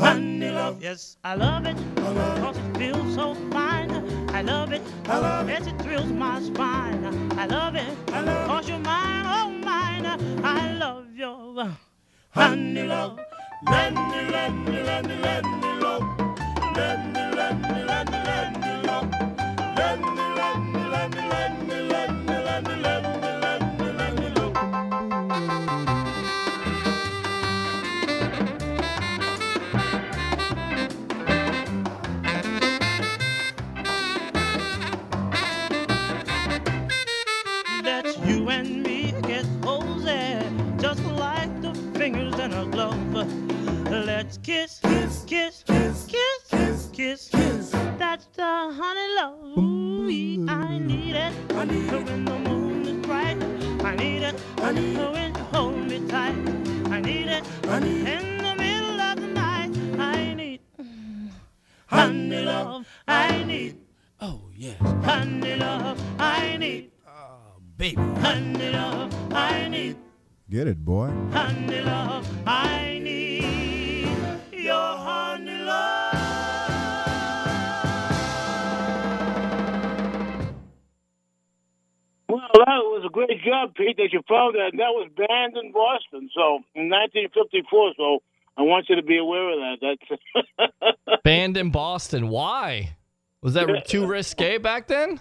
[0.03, 1.77] Honey love, yes, I love it.
[1.95, 3.89] Cause it feels so fine.
[4.29, 4.81] I love it.
[5.05, 7.05] I love yes, it it thrills my spine.
[7.39, 7.87] I love it.
[8.11, 10.05] I love Cause you're mine, oh mine.
[10.43, 11.69] I love your
[12.31, 13.17] honey love.
[13.71, 16.03] Let me, let me, let me, let me love.
[16.75, 19.09] Let me, let me, let me, let me love.
[19.77, 22.75] Let me, let me, let me, let me, let me, let me,
[84.33, 84.71] found that.
[84.77, 87.93] That was banned in Boston, so in 1954.
[87.97, 88.23] So
[88.57, 89.97] I want you to be aware of that.
[90.57, 92.29] That's Banned in Boston.
[92.29, 92.95] Why?
[93.41, 95.19] Was that too risque back then?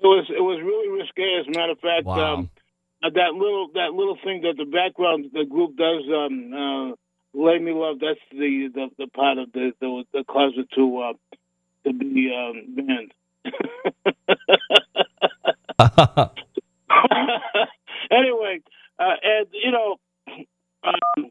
[0.00, 1.40] it was it was really risque.
[1.40, 2.34] As a matter of fact, Wow.
[2.34, 2.50] um,
[3.02, 6.94] uh, that little that little thing that the background the group does, um, uh,
[7.34, 10.98] "Lay Me Love." That's the the, the part of the the, the cause it to
[10.98, 11.12] uh,
[11.84, 13.12] to be um, banned.
[18.10, 18.60] anyway,
[18.98, 19.96] uh, and you know,
[20.84, 21.30] um,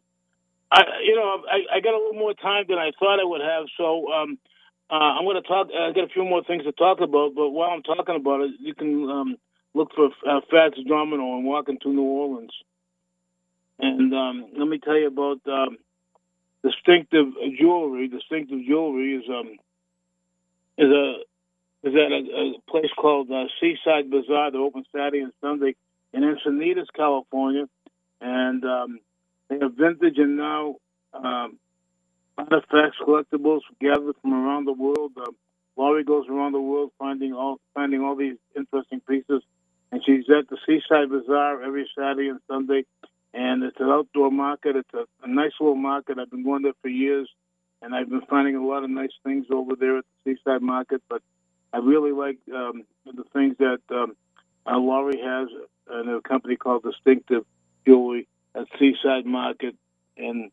[0.72, 3.42] I, you know, I, I got a little more time than I thought I would
[3.42, 4.38] have, so um,
[4.90, 5.68] uh, I'm going to talk.
[5.68, 8.52] I got a few more things to talk about, but while I'm talking about it,
[8.60, 9.38] you can um,
[9.74, 12.54] look for uh, Fats Domino and walking to New Orleans.
[13.80, 15.78] And um, let me tell you about um,
[16.64, 17.28] distinctive
[17.60, 18.08] jewelry.
[18.08, 19.58] Distinctive jewelry is um,
[20.78, 21.16] is a
[21.84, 24.52] is at a, a place called uh, Seaside Bazaar.
[24.52, 25.76] They're open Saturday and Sunday
[26.18, 27.66] in Encinitas, California,
[28.20, 29.00] and um,
[29.50, 30.76] they have vintage and now
[31.14, 31.58] um,
[32.38, 35.12] artifacts, collectibles gathered from around the world.
[35.16, 35.32] Uh,
[35.76, 39.44] Laurie goes around the world finding all finding all these interesting pieces,
[39.92, 42.84] and she's at the Seaside Bazaar every Saturday and Sunday.
[43.34, 44.76] And it's an outdoor market.
[44.76, 46.18] It's a, a nice little market.
[46.18, 47.30] I've been going there for years,
[47.84, 51.04] and I've been finding a lot of nice things over there at the Seaside Market.
[51.08, 51.22] But
[51.72, 54.16] I really like um, the things that um,
[54.68, 55.48] uh, Laurie has
[55.90, 57.46] a company called Distinctive
[57.86, 59.76] Jewelry at Seaside Market
[60.16, 60.52] in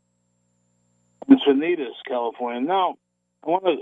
[1.29, 2.61] Encinitas, California.
[2.61, 2.97] Now,
[3.45, 3.77] I want to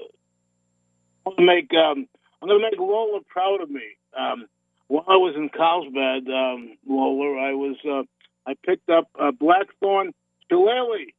[1.25, 2.07] want to make um,
[2.41, 3.97] I'm going to make Lola proud of me.
[4.19, 4.47] Um,
[4.89, 8.03] while I was in Carlsbad, um, Lola, I was uh,
[8.47, 10.13] I picked up a Blackthorn
[10.49, 11.13] shillelagh.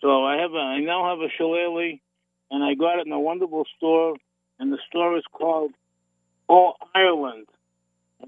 [0.00, 1.98] So I have a I now have a shillelagh,
[2.50, 4.16] and I got it in a wonderful store,
[4.58, 5.72] and the store is called
[6.48, 7.46] All Ireland,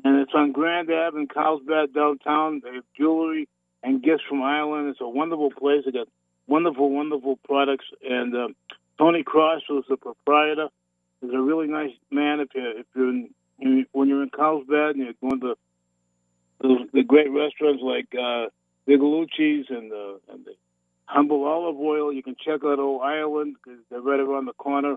[0.04, 2.60] and it's on Grand Ave in Carlsbad downtown.
[2.64, 3.48] They have jewelry
[3.82, 4.88] and gifts from Ireland.
[4.88, 5.82] It's a wonderful place.
[5.84, 6.08] They got
[6.46, 7.86] wonderful, wonderful products.
[8.08, 8.48] And uh,
[8.98, 10.68] Tony Cross was the proprietor.
[11.20, 12.40] He's a really nice man.
[12.40, 15.56] If you if you're in, when you're in Carlsbad and you're going to
[16.60, 18.46] the, the great restaurants like uh,
[18.88, 20.52] Vigilucci's and the, and the
[21.06, 24.96] Humble Olive Oil, you can check out Old Ireland because they're right around the corner,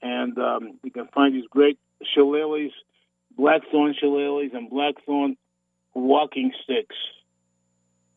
[0.00, 1.78] and um, you can find these great
[2.14, 2.72] shillelaghs,
[3.36, 5.36] blackthorn shillelaghs, and blackthorn
[5.94, 6.96] walking sticks.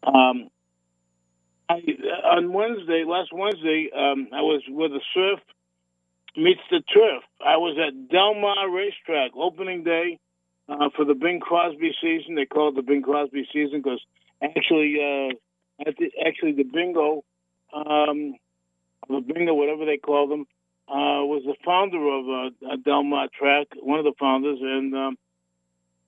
[0.04, 0.50] Um,
[1.68, 1.82] I,
[2.36, 5.40] on Wednesday, last Wednesday, um, I was with the surf
[6.38, 7.24] meets the turf.
[7.46, 10.20] I was at Del Mar Racetrack opening day
[10.68, 12.36] uh, for the Bing Crosby season.
[12.36, 14.02] They call it the Bing Crosby season because
[14.42, 15.86] actually, uh,
[16.26, 17.24] actually the bingo,
[17.74, 18.36] um,
[19.08, 20.46] the bingo, whatever they call them,
[20.88, 25.18] uh, was the founder of uh, Del Mar Track, one of the founders, and um,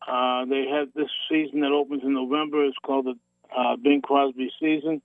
[0.08, 2.66] uh, they had this season that opens in November.
[2.66, 3.16] It's called the
[3.56, 5.02] uh, Bing Crosby season,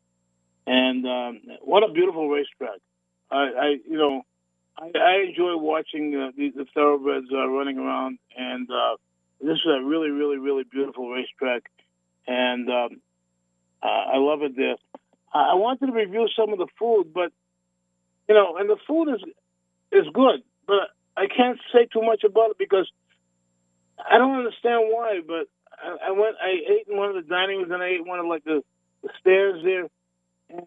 [0.66, 2.80] and um, what a beautiful racetrack!
[3.30, 4.22] I, I you know,
[4.76, 8.96] I, I enjoy watching uh, the, the thoroughbreds uh, running around, and uh,
[9.40, 11.62] this is a really, really, really beautiful racetrack,
[12.26, 13.00] and um,
[13.82, 14.76] uh, I love it there.
[15.32, 17.32] I wanted to review some of the food, but
[18.28, 19.22] you know, and the food is
[19.92, 22.90] is good, but I can't say too much about it because
[23.98, 25.20] I don't understand why.
[25.26, 28.07] But I, I went, I ate in one of the dining rooms, and I ate
[28.07, 28.62] one of like the,
[29.02, 29.88] the stairs there,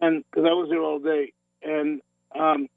[0.01, 1.33] and because I was there all day,
[1.63, 2.01] and
[2.33, 2.67] um,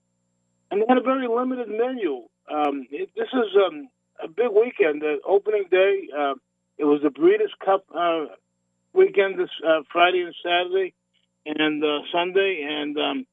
[0.71, 2.25] and they had a very limited menu.
[2.51, 3.89] Um, it, this is um,
[4.23, 5.03] a big weekend.
[5.03, 6.35] The opening day, uh,
[6.79, 8.27] it was the Breeders' Cup uh,
[8.93, 10.95] weekend this uh, Friday and Saturday,
[11.47, 13.27] and uh, Sunday, and um,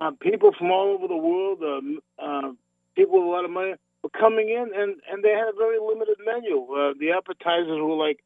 [0.00, 2.52] uh, people from all over the world, um, uh,
[2.96, 5.78] people with a lot of money, were coming in, and and they had a very
[5.80, 6.62] limited menu.
[6.72, 8.20] Uh, the appetizers were like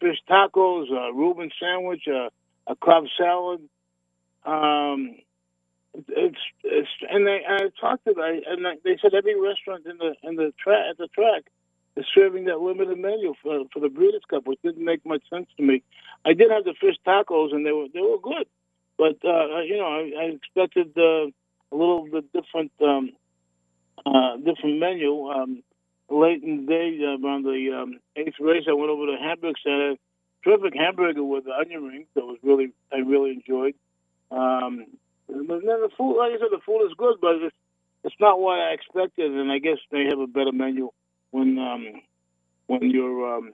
[0.00, 2.30] fish tacos, a Reuben sandwich, uh,
[2.68, 3.60] a crab salad.
[4.46, 5.16] Um,
[5.94, 9.86] it's it's and they and I talked to them and I- they said every restaurant
[9.86, 11.44] in the in the track at the track
[11.96, 15.48] is serving that limited menu for for the Breeders' Cup, which didn't make much sense
[15.58, 15.82] to me.
[16.24, 18.46] I did have the fish tacos and they were they were good,
[18.98, 21.26] but uh, you know I, I expected uh,
[21.72, 23.10] a little bit different um,
[24.04, 25.28] uh, different menu.
[25.28, 25.62] Um,
[26.08, 29.56] late in the day, uh, around the um, eighth race, I went over to Hamburg
[29.62, 29.94] Center.
[30.44, 33.74] Terrific hamburger with the onion rings that was really I really enjoyed.
[34.30, 34.86] Um,
[35.26, 37.56] but then the food, like I said, the food is good, but it's,
[38.04, 40.90] it's not what I expected, and I guess they have a better menu
[41.32, 41.86] when um,
[42.68, 43.52] when you're um,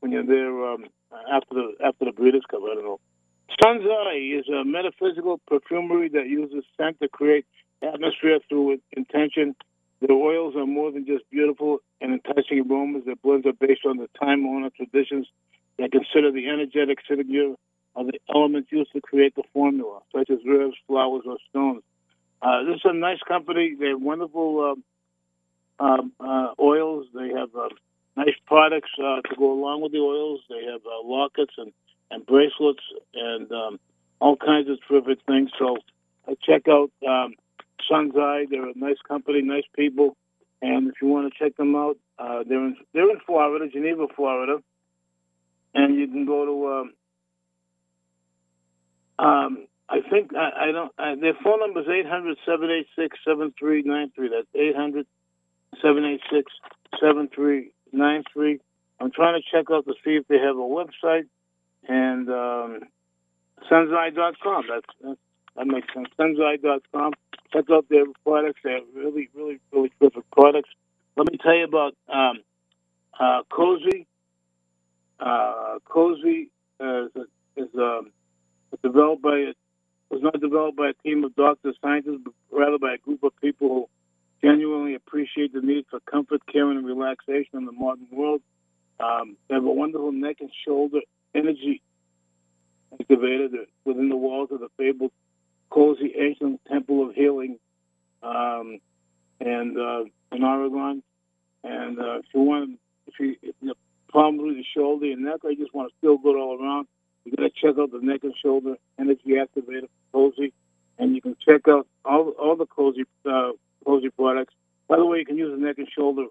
[0.00, 0.84] when you're there um,
[1.32, 2.60] after the after the Breeders' Cup.
[2.62, 3.00] I don't know.
[3.48, 7.46] Eye is a metaphysical perfumery that uses scent to create
[7.82, 9.54] atmosphere through intention.
[10.00, 13.04] The oils are more than just beautiful and enticing aromas.
[13.06, 15.26] Their blends are based on the time-honored traditions
[15.78, 17.54] that consider the energetic signature
[17.94, 21.82] of the elements used to create the formula, such as herbs, flowers, or stones.
[22.42, 23.74] Uh, this is a nice company.
[23.78, 24.76] They have wonderful
[25.80, 27.06] uh, um, uh, oils.
[27.14, 27.68] They have uh,
[28.16, 30.40] nice products uh, to go along with the oils.
[30.48, 31.72] They have uh, lockets and,
[32.10, 32.82] and bracelets
[33.14, 33.80] and um,
[34.20, 35.50] all kinds of terrific things.
[35.58, 35.76] So
[36.28, 37.34] uh, check out um,
[37.88, 38.46] Sun's Eye.
[38.50, 40.16] They're a nice company, nice people.
[40.62, 44.06] And if you want to check them out, uh, they're in they're in Florida, Geneva,
[44.14, 44.62] Florida,
[45.74, 46.92] and you can go to um,
[49.18, 50.92] um, I think I, I don't.
[50.98, 54.28] I, their phone number is 800 786 7393.
[54.28, 55.06] That's 800
[55.82, 56.52] 786
[57.00, 58.60] 7393.
[58.98, 61.28] I'm trying to check out to see if they have a website
[61.88, 62.80] and um,
[63.70, 64.64] Senzai.com.
[64.68, 65.18] That's, that's
[65.56, 66.08] that makes sense.
[66.18, 67.12] Senzai.com.
[67.52, 68.60] Check out their products.
[68.62, 70.68] They have really, really, really terrific products.
[71.16, 72.40] Let me tell you about um,
[73.18, 74.06] uh, Kozi.
[75.18, 77.24] Uh, Kozi is, a,
[77.56, 78.10] is um,
[78.82, 79.52] developed by a
[80.08, 83.32] was not developed by a team of doctors, scientists, but rather by a group of
[83.40, 83.88] people who
[84.40, 88.40] genuinely appreciate the need for comfort, care, and relaxation in the modern world.
[89.00, 91.00] Um, they have a wonderful neck and shoulder
[91.34, 91.82] energy
[92.98, 95.12] that within the walls of the fabled
[95.70, 97.58] cozy ancient temple of healing
[98.22, 98.78] um,
[99.40, 101.02] and uh, in Oregon.
[101.64, 103.76] And uh, if you want, if you if you have
[104.08, 106.86] problems with your shoulder and neck, I just want to feel good all around,
[107.24, 110.52] you got to check out the neck and shoulder energy activator Kozi,
[110.98, 113.52] and you can check out all all the Kozi uh,
[113.84, 114.54] Kozi products.
[114.88, 116.26] By the way, you can use the neck and shoulder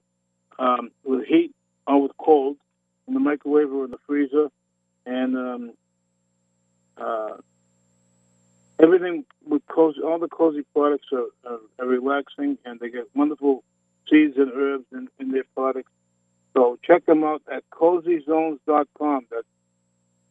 [0.57, 1.53] um, with heat
[1.85, 2.57] or with cold
[3.07, 4.47] in the microwave or in the freezer,
[5.05, 5.73] and um,
[6.97, 7.37] uh,
[8.79, 10.03] everything with Kozi.
[10.03, 13.63] All the Kozi products are, are, are relaxing, and they get wonderful
[14.09, 15.91] seeds and herbs in, in their products.
[16.53, 19.27] So check them out at kozizones.com.
[19.29, 19.47] That's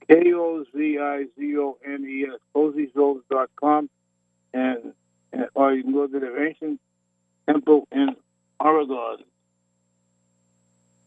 [0.08, 3.90] K O Z I Z O N E S, kozizones.com.
[4.52, 4.94] And,
[5.32, 6.80] and or you can go to the ancient
[7.46, 8.16] temple in
[8.60, 9.24] Oregon.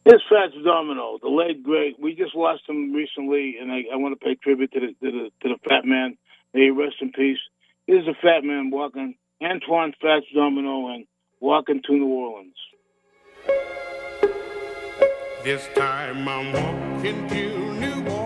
[0.08, 2.00] This Fats Domino, the late great.
[2.00, 5.12] We just lost him recently, and I, I want to pay tribute to the, to
[5.12, 6.18] the to the fat man.
[6.54, 7.40] May rest in peace.
[7.90, 11.06] This is a fat man walking, Antoine Fats Domino, and
[11.42, 12.56] walking to New Orleans.
[15.44, 18.17] This time I'm walking to New Orleans.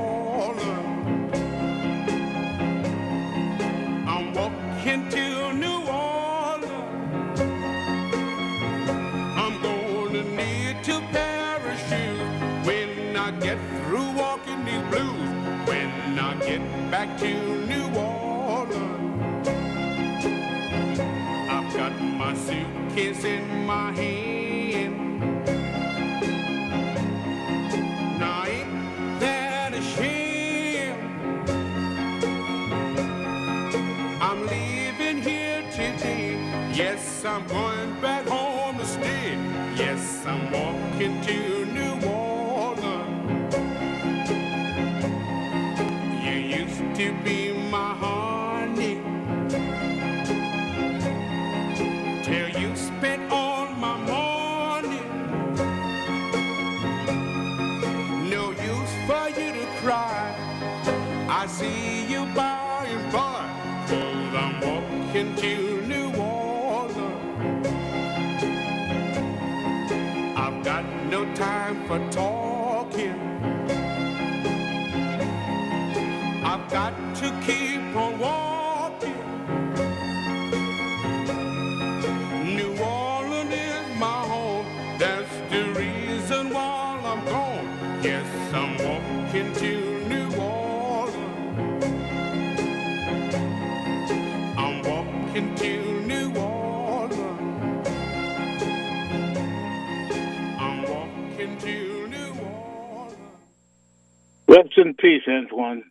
[104.52, 105.84] Rest in peace, Antoine.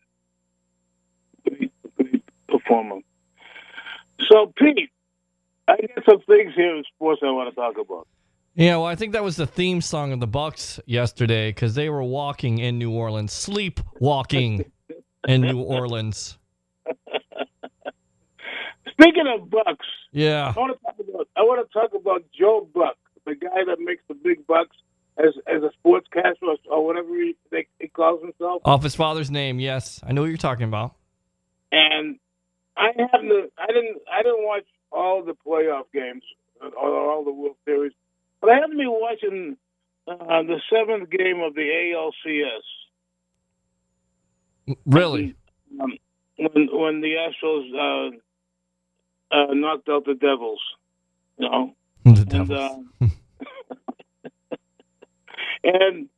[1.49, 2.99] Great, great performer.
[4.31, 4.91] So, Pete,
[5.67, 8.07] I got some things here in sports I want to talk about.
[8.55, 11.89] Yeah, well, I think that was the theme song of the Bucks yesterday because they
[11.89, 14.71] were walking in New Orleans, sleep walking
[15.27, 16.37] in New Orleans.
[18.91, 20.53] Speaking of Bucks, Yeah.
[20.55, 23.79] I want to talk about I want to talk about Joe Buck, the guy that
[23.81, 24.77] makes the big bucks
[25.19, 28.63] as as a sportscaster or, or whatever he, they, he calls himself.
[28.65, 30.01] Off his father's name, yes.
[30.07, 30.95] I know what you're talking about.
[31.73, 32.19] And
[32.77, 36.23] I haven't I didn't I didn't watch all the playoff games
[36.61, 37.93] or all the World Series,
[38.41, 39.57] but I happened to be watching
[40.09, 41.61] uh, the seventh game of the
[41.95, 42.65] ALCS.
[44.87, 45.35] Really?
[45.81, 45.93] um,
[46.37, 48.11] when when the Astros
[49.33, 50.61] uh, uh, knocked out the Devils,
[51.39, 52.85] you know, The and Devils.
[53.03, 53.07] uh,
[55.65, 56.09] and,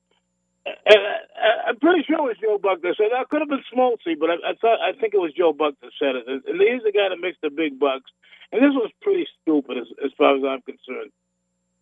[0.66, 3.64] and I, I'm pretty sure it was Joe Buck that said that could have been
[3.72, 6.24] Smoltzy, but I, I thought I think it was Joe Buck that said it.
[6.26, 8.10] And, he's the guy that makes the big bucks.
[8.52, 11.10] And this was pretty stupid as, as far as I'm concerned.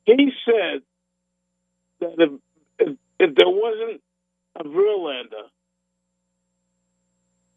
[0.05, 0.83] He said
[2.01, 2.31] that if
[2.79, 4.01] if, if there wasn't
[4.57, 5.49] a Verlander,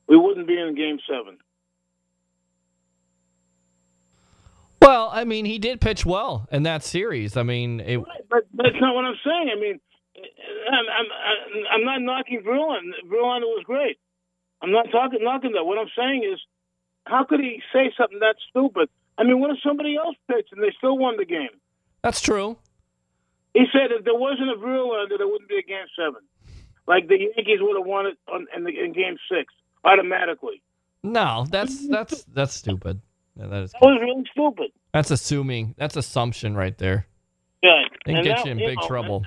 [0.08, 1.38] we wouldn't be in Game Seven.
[4.82, 7.38] Well, I mean, he did pitch well in that series.
[7.38, 9.50] I mean, it, But that's not what I'm saying.
[9.56, 9.80] I mean,
[10.68, 13.00] I'm I'm, I'm- not knocking Verlander.
[13.08, 13.98] Verlander was great.
[14.62, 15.64] I'm not talking knocking that.
[15.66, 16.40] What I'm saying is,
[17.06, 18.90] how could he say something that stupid?
[19.18, 21.50] I mean, what if somebody else pitched and they still won the game?
[22.02, 22.58] that's true.
[23.54, 26.22] He said if there wasn't a Verlander, there wouldn't be a game seven.
[26.88, 29.54] Like the Yankees would have won it on, in, the, in game six
[29.86, 30.62] automatically.
[31.04, 33.02] No, that's that's that's stupid.
[33.38, 34.72] Yeah, that is That was really stupid.
[34.94, 35.76] that's assuming.
[35.78, 37.08] That's assumption right there.
[37.62, 39.24] Yeah, They and get that- you in you big know, trouble.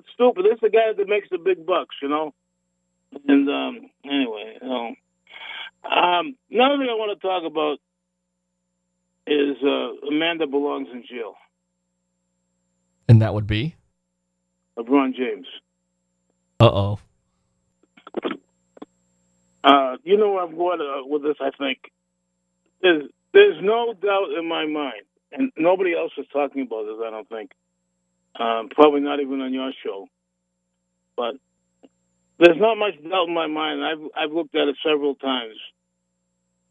[0.00, 0.46] It's stupid.
[0.46, 2.32] This is the guy that makes the big bucks, you know.
[3.28, 4.94] And um, anyway, you know,
[5.84, 7.78] um, another thing I want to talk about
[9.26, 11.34] is uh, Amanda belongs in jail.
[13.08, 13.74] And that would be.
[14.78, 15.46] LeBron James.
[16.60, 16.98] Uh oh.
[19.62, 21.36] Uh, you know where I'm going uh, with this.
[21.40, 21.90] I think
[22.80, 26.96] there's there's no doubt in my mind, and nobody else is talking about this.
[27.04, 27.50] I don't think.
[28.38, 30.06] Um, probably not even on your show,
[31.16, 31.34] but
[32.38, 33.84] there's not much doubt in my mind.
[33.84, 35.56] I've I've looked at it several times,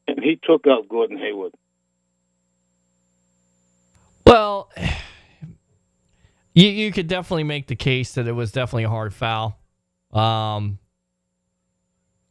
[0.07, 1.53] and he took out Gordon Hayward.
[4.25, 4.71] Well,
[6.53, 9.59] you you could definitely make the case that it was definitely a hard foul.
[10.11, 10.79] Um,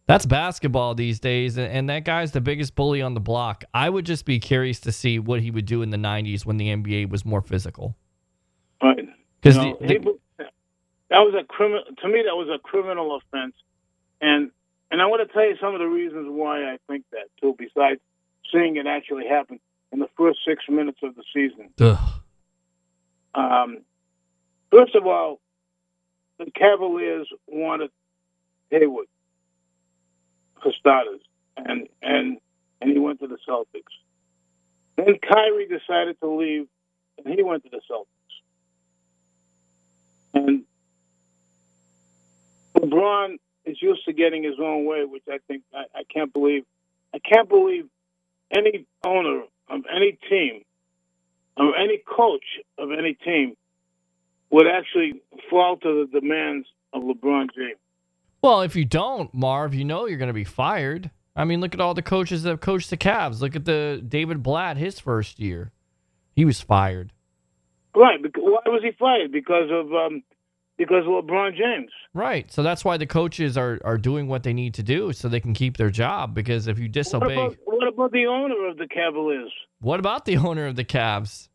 [0.07, 3.62] that's basketball these days, and- and that guy's the biggest bully on the block.
[3.74, 6.57] I would just be curious to see what he would do in the '90s when
[6.57, 7.95] the NBA was more physical.
[9.41, 10.18] Because You know,
[11.11, 11.84] that was a criminal.
[12.03, 13.55] To me, that was a criminal offense,
[14.20, 14.51] and
[14.91, 17.55] and I want to tell you some of the reasons why I think that too.
[17.59, 18.01] Besides
[18.53, 19.61] seeing it actually happen
[19.93, 21.70] in the first six minutes of the season.
[23.34, 23.78] Um,
[24.70, 25.41] first of all,
[26.39, 27.91] the Cavaliers wanted
[28.70, 29.07] Hayward
[30.62, 31.20] for starters,
[31.57, 32.39] and and
[32.80, 33.95] and he went to the Celtics.
[34.97, 36.66] Then Kyrie decided to leave,
[37.24, 38.07] and he went to the Celtics.
[40.34, 40.64] And
[42.79, 46.64] LeBron is used to getting his own way, which I think I, I can't believe.
[47.14, 47.87] I can't believe
[48.55, 50.62] any owner of any team
[51.57, 52.45] or any coach
[52.79, 53.57] of any team
[54.51, 55.20] would actually
[55.51, 57.79] fall to the demands of LeBron James.
[58.41, 61.11] Well, if you don't, Marv, you know you're going to be fired.
[61.35, 63.41] I mean, look at all the coaches that have coached the Cavs.
[63.41, 65.72] Look at the David Blatt, his first year,
[66.35, 67.12] he was fired.
[67.95, 68.18] Right?
[68.37, 69.33] Why was he fired?
[69.33, 70.22] Because of um,
[70.79, 71.91] because of LeBron James.
[72.14, 72.51] Right.
[72.51, 75.41] So that's why the coaches are are doing what they need to do so they
[75.41, 76.35] can keep their job.
[76.35, 79.53] Because if you What disobey, about, what about the owner of the Cavaliers?
[79.81, 81.49] what about the owner of the Cavs?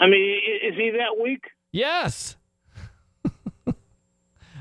[0.00, 1.44] I mean, is he that weak?
[1.70, 2.36] Yes.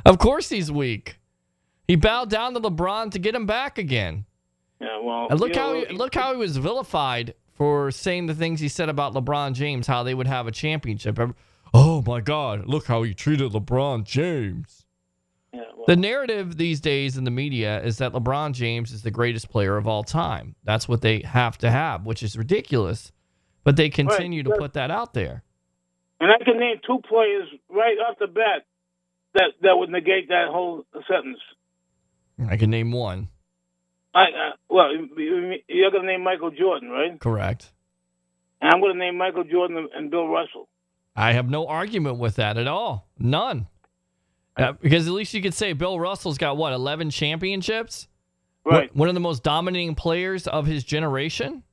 [0.06, 1.18] of course he's weak.
[1.88, 4.26] He bowed down to LeBron to get him back again.
[4.80, 5.00] Yeah.
[5.02, 8.60] Well, And look how know, he, look how he was vilified for saying the things
[8.60, 11.20] he said about LeBron James, how they would have a championship.
[11.74, 12.68] Oh my God!
[12.68, 14.86] Look how he treated LeBron James.
[15.54, 19.12] Yeah, well, The narrative these days in the media is that LeBron James is the
[19.12, 20.56] greatest player of all time.
[20.64, 23.12] That's what they have to have, which is ridiculous.
[23.64, 25.44] But they continue to put that out there.
[26.20, 28.66] and I can name two players right off the bat
[29.36, 31.40] that that would negate that whole sentence.
[32.50, 33.30] I can name one.
[34.16, 37.20] I uh, well, you- you're going to name Michael Jordan, right?
[37.20, 37.72] Correct.
[38.60, 40.68] And I'm going to name Michael Jordan and Bill Russell.
[41.16, 43.10] I have no argument with that at all.
[43.20, 43.68] None.
[44.58, 48.08] Uh, because at least you could say Bill Russell's got what, 11 championships?
[48.66, 48.94] Right.
[48.96, 51.64] One of the most dominating players of his generation.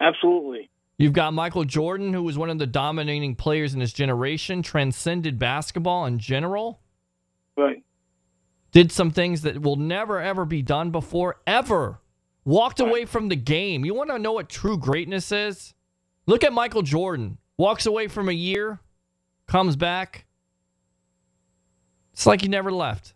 [0.00, 0.70] Absolutely.
[0.98, 5.38] You've got Michael Jordan, who was one of the dominating players in his generation, transcended
[5.38, 6.80] basketball in general,
[7.56, 7.82] Right.
[8.70, 12.00] did some things that will never, ever be done before, ever.
[12.44, 12.88] Walked Right.
[12.88, 13.84] away from the game.
[13.84, 15.74] You want to know what true greatness is?
[16.26, 17.38] Look at Michael Jordan.
[17.58, 18.80] Walks away from a year,
[19.46, 20.24] comes back.
[22.12, 23.14] It's like he never left.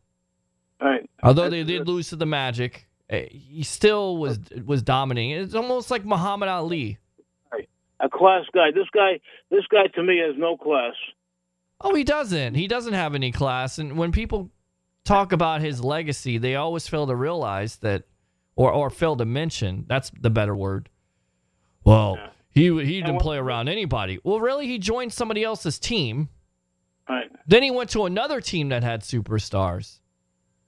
[0.80, 1.08] Right.
[1.22, 5.42] Although they did lose to the Magic, eh, he still was was dominating.
[5.42, 6.98] It's almost like Muhammad Ali.
[7.52, 7.68] Right.
[8.00, 8.70] A class guy.
[8.74, 9.20] This guy.
[9.50, 10.94] This guy to me has no class.
[11.80, 12.54] Oh, he doesn't.
[12.54, 13.78] He doesn't have any class.
[13.78, 14.50] And when people
[15.04, 18.04] talk about his legacy, they always fail to realize that,
[18.54, 19.84] or or fail to mention.
[19.88, 20.88] That's the better word.
[21.84, 22.30] Well, Yeah.
[22.56, 24.18] He he didn't play around anybody.
[24.24, 26.28] Well, really, he joined somebody else's team.
[27.08, 27.30] Right.
[27.46, 30.00] Then he went to another team that had superstars.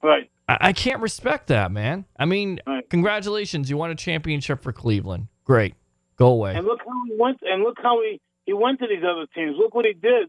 [0.03, 0.30] Right.
[0.49, 2.05] I, I can't respect that, man.
[2.16, 2.89] I mean, Right.
[2.89, 5.26] congratulations, you won a championship for Cleveland.
[5.45, 5.74] Great,
[6.16, 6.55] go away.
[6.55, 7.39] And look how he went.
[7.43, 9.57] And look how he he went to these other teams.
[9.59, 10.28] Look what he did.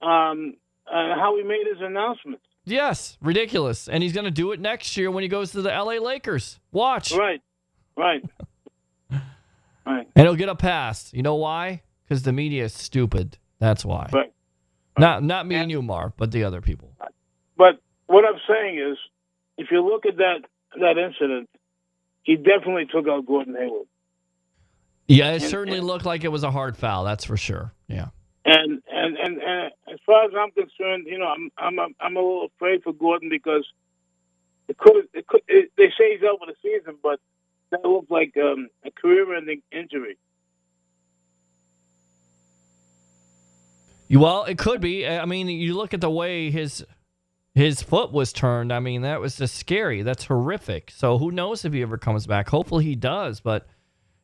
[0.00, 0.54] Um,
[0.90, 2.42] and how he made his announcements.
[2.64, 3.88] Yes, ridiculous.
[3.88, 6.58] And he's going to do it next year when he goes to the LA Lakers.
[6.70, 7.12] Watch.
[7.12, 7.40] Right.
[7.96, 8.24] Right.
[9.86, 10.08] right.
[10.14, 11.12] And he'll get a pass.
[11.12, 11.82] You know why?
[12.12, 13.38] because the media is stupid.
[13.58, 14.06] That's why.
[14.12, 14.32] Right.
[14.98, 16.94] Not not me and you, Marv, but the other people.
[17.56, 18.98] But what I'm saying is,
[19.56, 20.40] if you look at that
[20.78, 21.48] that incident,
[22.22, 23.86] he definitely took out Gordon Hayward.
[25.08, 27.04] Yeah, it And- certainly and- looked like it was a hard foul.
[27.04, 27.72] That's for sure.
[27.88, 28.08] Yeah.
[28.44, 32.16] And and and, and as far as I'm concerned, you know, I'm I'm I'm, I'm
[32.16, 33.66] a little afraid for Gordon because
[34.68, 37.20] it could it could it, they say he's out for the season, but
[37.72, 40.16] that looked like um, a career-ending injury.
[44.10, 45.06] Well, it could be.
[45.08, 46.84] I mean, you look at the way his
[47.54, 48.72] his foot was turned.
[48.72, 50.02] I mean, that was just scary.
[50.02, 50.90] That's horrific.
[50.90, 52.48] So who knows if he ever comes back?
[52.48, 53.66] Hopefully he does, but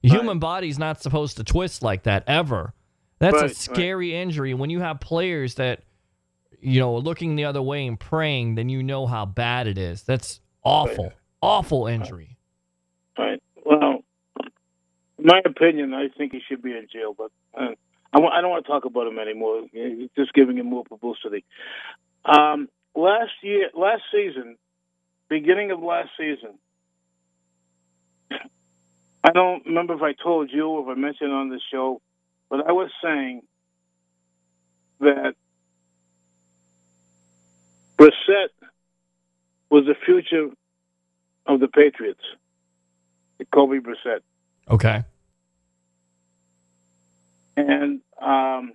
[0.03, 2.75] the human body's not supposed to twist like that ever.
[3.19, 3.57] That's Right, a right.
[3.57, 4.55] scary injury.
[4.55, 5.83] When you have players that
[6.61, 10.03] you know looking the other way and praying, then you know how bad it is.
[10.03, 11.13] That's awful.
[11.41, 12.38] Awful injury.
[13.19, 13.43] Right.
[13.65, 14.05] Well,
[15.19, 17.75] in my opinion, I think he should be in jail, but uh,
[18.13, 19.63] I, I don't want to talk about him anymore.
[19.73, 21.45] It's just giving him more publicity.
[22.25, 24.57] Um, last year, last season,
[25.29, 26.59] beginning of last season,
[29.25, 32.01] I don't remember if I told you or if I mentioned on the show,
[32.49, 33.43] but I was saying
[35.01, 35.35] that
[37.99, 38.51] Brissett
[39.71, 40.51] was the future
[41.47, 42.23] of the Patriots.
[43.45, 44.21] Kobe Brissett.
[44.71, 45.05] Okay.
[47.57, 48.73] And um,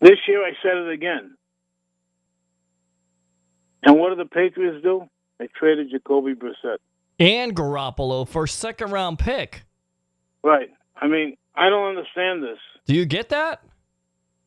[0.00, 1.36] this year I said it again.
[3.82, 5.08] And what did the Patriots do?
[5.38, 6.78] They traded Jacoby Brissett.
[7.18, 9.64] And Garoppolo for second round pick.
[10.42, 10.70] Right.
[10.96, 12.58] I mean, I don't understand this.
[12.86, 13.62] Do you get that?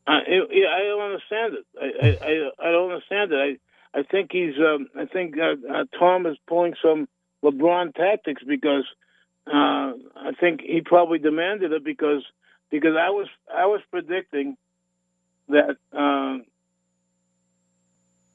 [0.06, 1.66] I, it, yeah, I don't understand it.
[1.80, 3.58] I, I, I, I don't understand it.
[3.94, 4.54] I, I think he's.
[4.58, 7.08] Um, I think uh, uh, Tom is pulling some
[7.44, 8.84] LeBron tactics because
[9.46, 12.22] uh, I think he probably demanded it because
[12.70, 14.56] because I was I was predicting
[15.48, 16.38] that uh,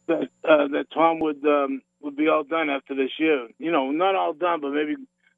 [0.07, 3.47] that uh, that Tom would um, would be all done after this year.
[3.57, 4.95] You know, not all done, but maybe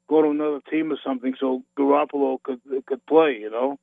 [0.08, 3.38] go to another team or something so Garoppolo could could play.
[3.40, 3.78] You know.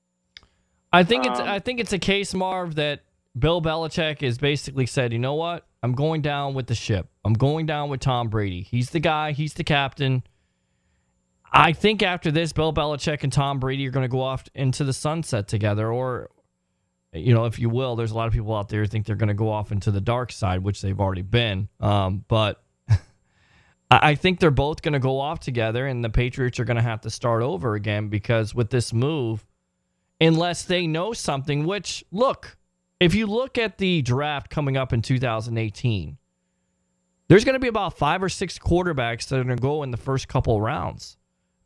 [0.91, 3.01] I think it's Um, I think it's a case, Marv, that
[3.37, 5.67] Bill Belichick has basically said, you know what?
[5.83, 7.07] I'm going down with the ship.
[7.23, 8.61] I'm going down with Tom Brady.
[8.61, 9.31] He's the guy.
[9.31, 10.23] He's the captain.
[11.51, 14.83] I think after this, Bill Belichick and Tom Brady are going to go off into
[14.83, 16.29] the sunset together, or
[17.13, 17.95] you know, if you will.
[17.95, 19.89] There's a lot of people out there who think they're going to go off into
[19.89, 21.69] the dark side, which they've already been.
[21.79, 22.97] Um, but I
[23.89, 26.83] I think they're both going to go off together, and the Patriots are going to
[26.83, 29.45] have to start over again because with this move,
[30.21, 32.57] unless they know something, which, look,
[32.99, 36.17] if you look at the draft coming up in 2018,
[37.27, 39.91] there's going to be about five or six quarterbacks that are going to go in
[39.91, 41.17] the first couple rounds.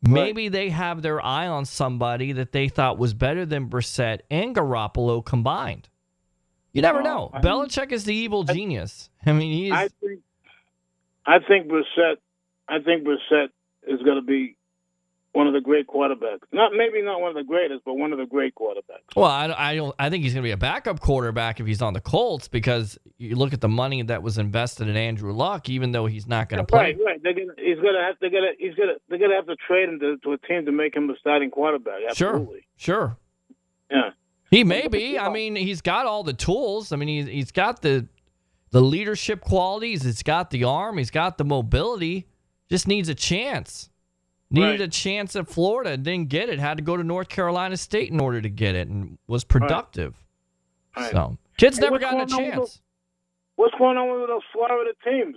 [0.02, 4.54] Maybe they have their eye on somebody that they thought was better than Brissett and
[4.54, 5.88] Garoppolo combined.
[6.72, 7.30] You never know.
[7.32, 9.08] I Belichick is the evil genius.
[9.24, 9.72] I mean, he's.
[9.72, 10.20] I think
[11.24, 12.16] I think Brissett
[12.68, 13.48] I think Brissett
[13.86, 14.56] is going to be
[15.34, 16.40] one of the great quarterbacks.
[16.52, 19.14] Not maybe not one of the greatest, but one of the great quarterbacks.
[19.16, 19.94] Well, I, I don't.
[19.98, 22.98] I think he's going to be a backup quarterback if he's on the Colts because
[23.18, 25.68] you look at the money that was invested in Andrew Luck.
[25.68, 27.22] Even though he's not going to play, Right, right.
[27.22, 28.18] They're gonna, he's going to have.
[28.20, 28.54] To.
[28.58, 29.00] He's going to.
[29.08, 31.14] They're going to have to trade him to, to a team to make him a
[31.18, 32.00] starting quarterback.
[32.08, 32.66] Absolutely.
[32.76, 33.18] sure, sure.
[33.90, 34.10] Yeah.
[34.50, 35.18] He may be.
[35.18, 36.92] I mean, he's got all the tools.
[36.92, 38.06] I mean, he's he's got the
[38.70, 40.04] the leadership qualities.
[40.04, 40.98] He's got the arm.
[40.98, 42.28] He's got the mobility.
[42.70, 43.90] Just needs a chance.
[44.54, 44.80] Needed Right.
[44.82, 46.58] a chance at Florida, didn't get it.
[46.58, 50.14] Had to go to North Carolina State in order to get it, and was productive.
[50.96, 51.10] Right.
[51.10, 52.80] So kids Hey, never what's gotten a going on chance.
[53.56, 55.36] What's going on with those Florida teams?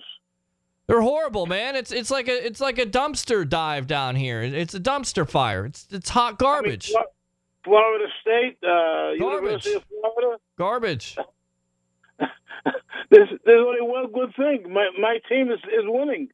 [0.86, 1.76] They're horrible, man.
[1.76, 4.42] It's it's like a it's like a dumpster dive down here.
[4.42, 5.66] It's a dumpster fire.
[5.66, 6.94] It's it's hot I mean, garbage.
[7.64, 9.66] Florida State, uh, Garbage.
[9.66, 10.40] University of Florida.
[10.58, 11.18] Garbage.
[13.10, 14.72] There's, there's only one good thing.
[14.74, 16.30] My my team is, is winning.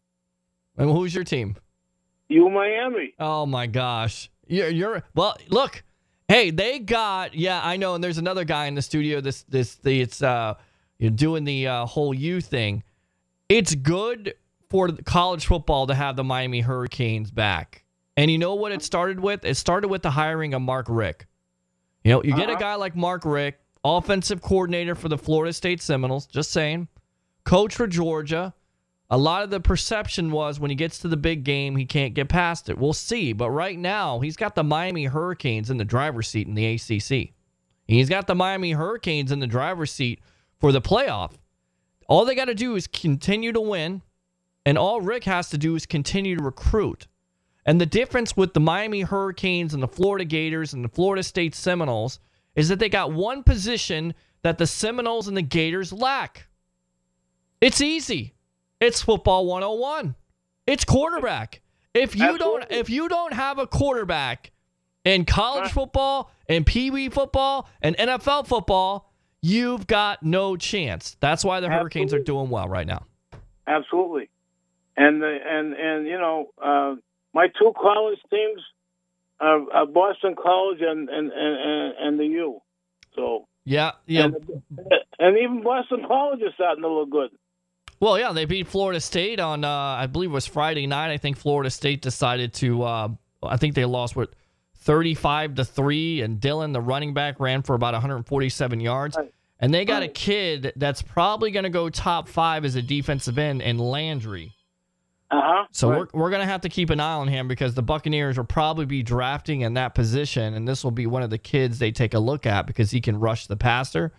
[0.77, 1.55] And who's your team?
[2.33, 3.13] You Miami.
[3.19, 4.29] Oh my gosh.
[4.47, 5.37] You're, you're well.
[5.49, 5.83] Look,
[6.27, 7.61] hey, they got yeah.
[7.63, 7.95] I know.
[7.95, 9.21] And there's another guy in the studio.
[9.21, 10.55] This this the it's uh
[10.97, 12.83] you're doing the uh, whole U thing.
[13.49, 14.33] It's good
[14.69, 17.83] for college football to have the Miami Hurricanes back.
[18.17, 19.43] And you know what it started with?
[19.45, 21.25] It started with the hiring of Mark Richt.
[22.03, 22.59] You know, you get a Uh-huh.
[22.59, 26.87] guy like Mark Richt, offensive coordinator for the Florida State Seminoles, just saying,
[27.43, 28.53] coach for Georgia.
[29.13, 32.15] A lot of the perception was when he gets to the big game, he can't
[32.15, 32.79] get past it.
[32.79, 33.31] We'll see.
[33.31, 37.35] But right now, he's got the Miami Hurricanes in the driver's seat in the ACC.
[37.85, 40.19] He's got the Miami Hurricanes in the driver's seat
[40.59, 41.33] for the playoff.
[42.07, 44.01] All they got to do is continue to win,
[44.65, 47.05] and all Richt has to do is continue to recruit.
[47.67, 51.53] And the difference with the Miami Hurricanes and the Florida Gators and the Florida State
[51.53, 52.19] Seminoles
[52.55, 56.47] is that they got one position that the Seminoles and the Gators lack.
[57.61, 58.33] It's easy.
[58.83, 60.13] It's football 101.
[60.67, 61.61] It's quarterback.
[61.93, 64.51] If you don't if you don't have a quarterback
[65.05, 69.09] in college football and pee wee football and NFL football,
[69.41, 71.15] you've got no chance.
[71.21, 73.05] That's why the Hurricanes are doing well right now.
[73.65, 74.29] Absolutely.
[74.97, 76.95] And the, and and you know, uh,
[77.33, 78.61] my two college teams
[79.39, 82.61] are, are Boston College and and, and and and the U.
[83.15, 84.25] So Yeah, yeah.
[84.25, 84.35] and,
[85.19, 87.29] and even Boston College is starting to look good.
[88.03, 91.09] Well, yeah, they beat Florida State on uh, I believe it was Friday night.
[91.13, 93.07] I think Florida State decided to uh,
[93.41, 94.35] I think they lost what
[94.79, 99.15] 35 to 3 and Dillon the running back ran for about 147 yards.
[99.15, 99.33] Right.
[99.57, 103.37] And they got a kid that's probably going to go top 5 as a defensive
[103.37, 104.51] end in Landry.
[105.31, 105.67] Uh huh.
[105.71, 108.35] So we're, we're going to have to keep an eye on him because the Buccaneers
[108.35, 111.79] will probably be drafting in that position, and this will be one of the kids
[111.79, 114.11] they take a look at because he can rush the passer.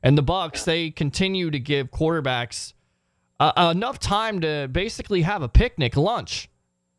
[0.00, 2.74] And the Bucks, they continue to give quarterbacks
[3.40, 6.48] uh, enough time to basically have a picnic lunch.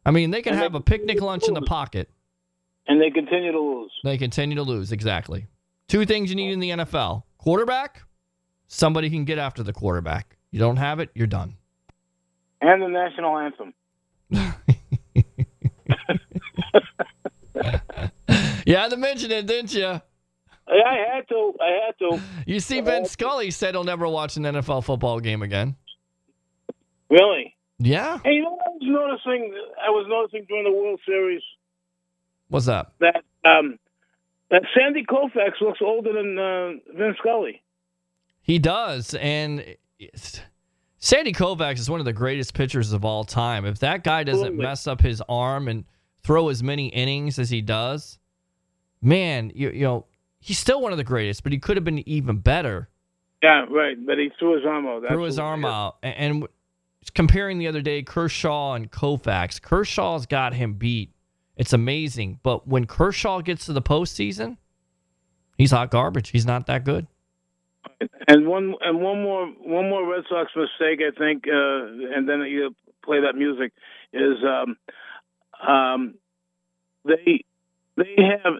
[0.05, 2.09] I mean, they can And they have a picnic lunch in the pocket.
[2.87, 3.91] and they continue to lose.
[4.03, 4.91] They continue to lose.
[4.91, 5.47] Exactly.
[5.87, 8.01] Two things you need in the NFL: quarterback,
[8.67, 10.37] somebody can get after the quarterback.
[10.51, 11.55] You don't have it, you're done.
[12.61, 13.73] And the national anthem.
[18.65, 19.85] You had to mention it, didn't you?
[19.85, 20.01] I
[21.13, 21.53] had to.
[21.61, 22.21] I had to.
[22.47, 25.75] You see, Vin Scully said he'll never watch an NFL football game again.
[27.13, 27.55] Really.
[27.77, 28.19] Yeah.
[28.23, 29.53] Hey, you know what I was noticing?
[29.85, 31.41] I was noticing during the World Series
[32.49, 32.95] What's up?
[33.01, 33.77] that um,
[34.49, 37.61] that Sandy Koufax looks older than uh, Vin Scully.
[38.41, 39.63] He does, and
[40.97, 43.65] Sandy Koufax is one of the greatest pitchers of all time.
[43.65, 44.65] If that guy doesn't Absolutely.
[44.65, 45.85] mess up his arm and
[46.23, 48.17] throw as many innings as he does,
[49.01, 50.05] man, you, you know
[50.39, 51.43] he's still one of the greatest.
[51.43, 52.89] But he could have been even better.
[53.43, 53.97] Yeah, right.
[54.05, 55.03] But he threw his arm out.
[55.07, 55.97] threw his arm out.
[56.01, 56.53] And, and w-
[57.09, 61.11] comparing the other day, Kershaw and Koufax, Kershaw's got him beat.
[61.55, 62.39] It's amazing.
[62.43, 64.57] But when Kershaw gets to the postseason,
[65.57, 66.29] he's hot garbage.
[66.29, 67.07] He's not that good.
[68.27, 72.41] And one and one more one more Red Sox mistake, I think, uh, and then
[72.41, 73.73] you play that music
[74.13, 74.77] is um,
[75.67, 76.15] um,
[77.05, 77.43] they
[77.97, 78.53] they have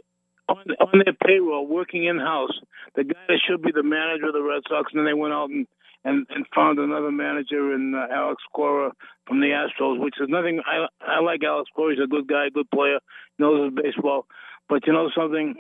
[0.49, 2.51] on on their payroll working in house
[2.95, 5.33] the guy that should be the manager of the Red Sox, and then they went
[5.33, 5.67] out and
[6.03, 8.91] and, and found another manager in uh, Alex Cora
[9.27, 10.61] from the Astros, which is nothing.
[10.65, 12.99] I I like Alex Cora; he's a good guy, good player,
[13.39, 14.25] knows his baseball.
[14.69, 15.55] But you know something,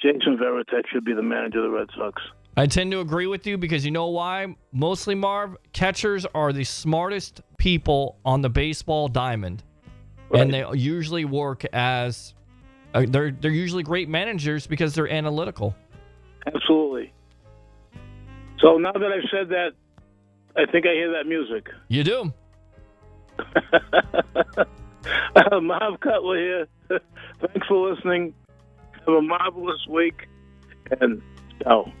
[0.00, 2.22] Jason Varitek should be the manager of the Red Sox.
[2.56, 4.54] I tend to agree with you because you know why?
[4.72, 9.62] Mostly, Marv, catchers are the smartest people on the baseball diamond.
[10.34, 12.32] And they usually work as
[12.94, 15.74] uh, they're they're usually great managers because they're analytical.
[16.46, 17.12] Absolutely.
[18.62, 19.72] So now that I've said that,
[20.56, 21.68] I think I hear that music.
[21.88, 22.32] You do.
[25.36, 26.66] uh, Marv Cutler here.
[27.40, 28.34] Thanks for listening.
[29.06, 30.28] Have a marvelous week,
[31.00, 31.20] and
[31.62, 31.92] ciao.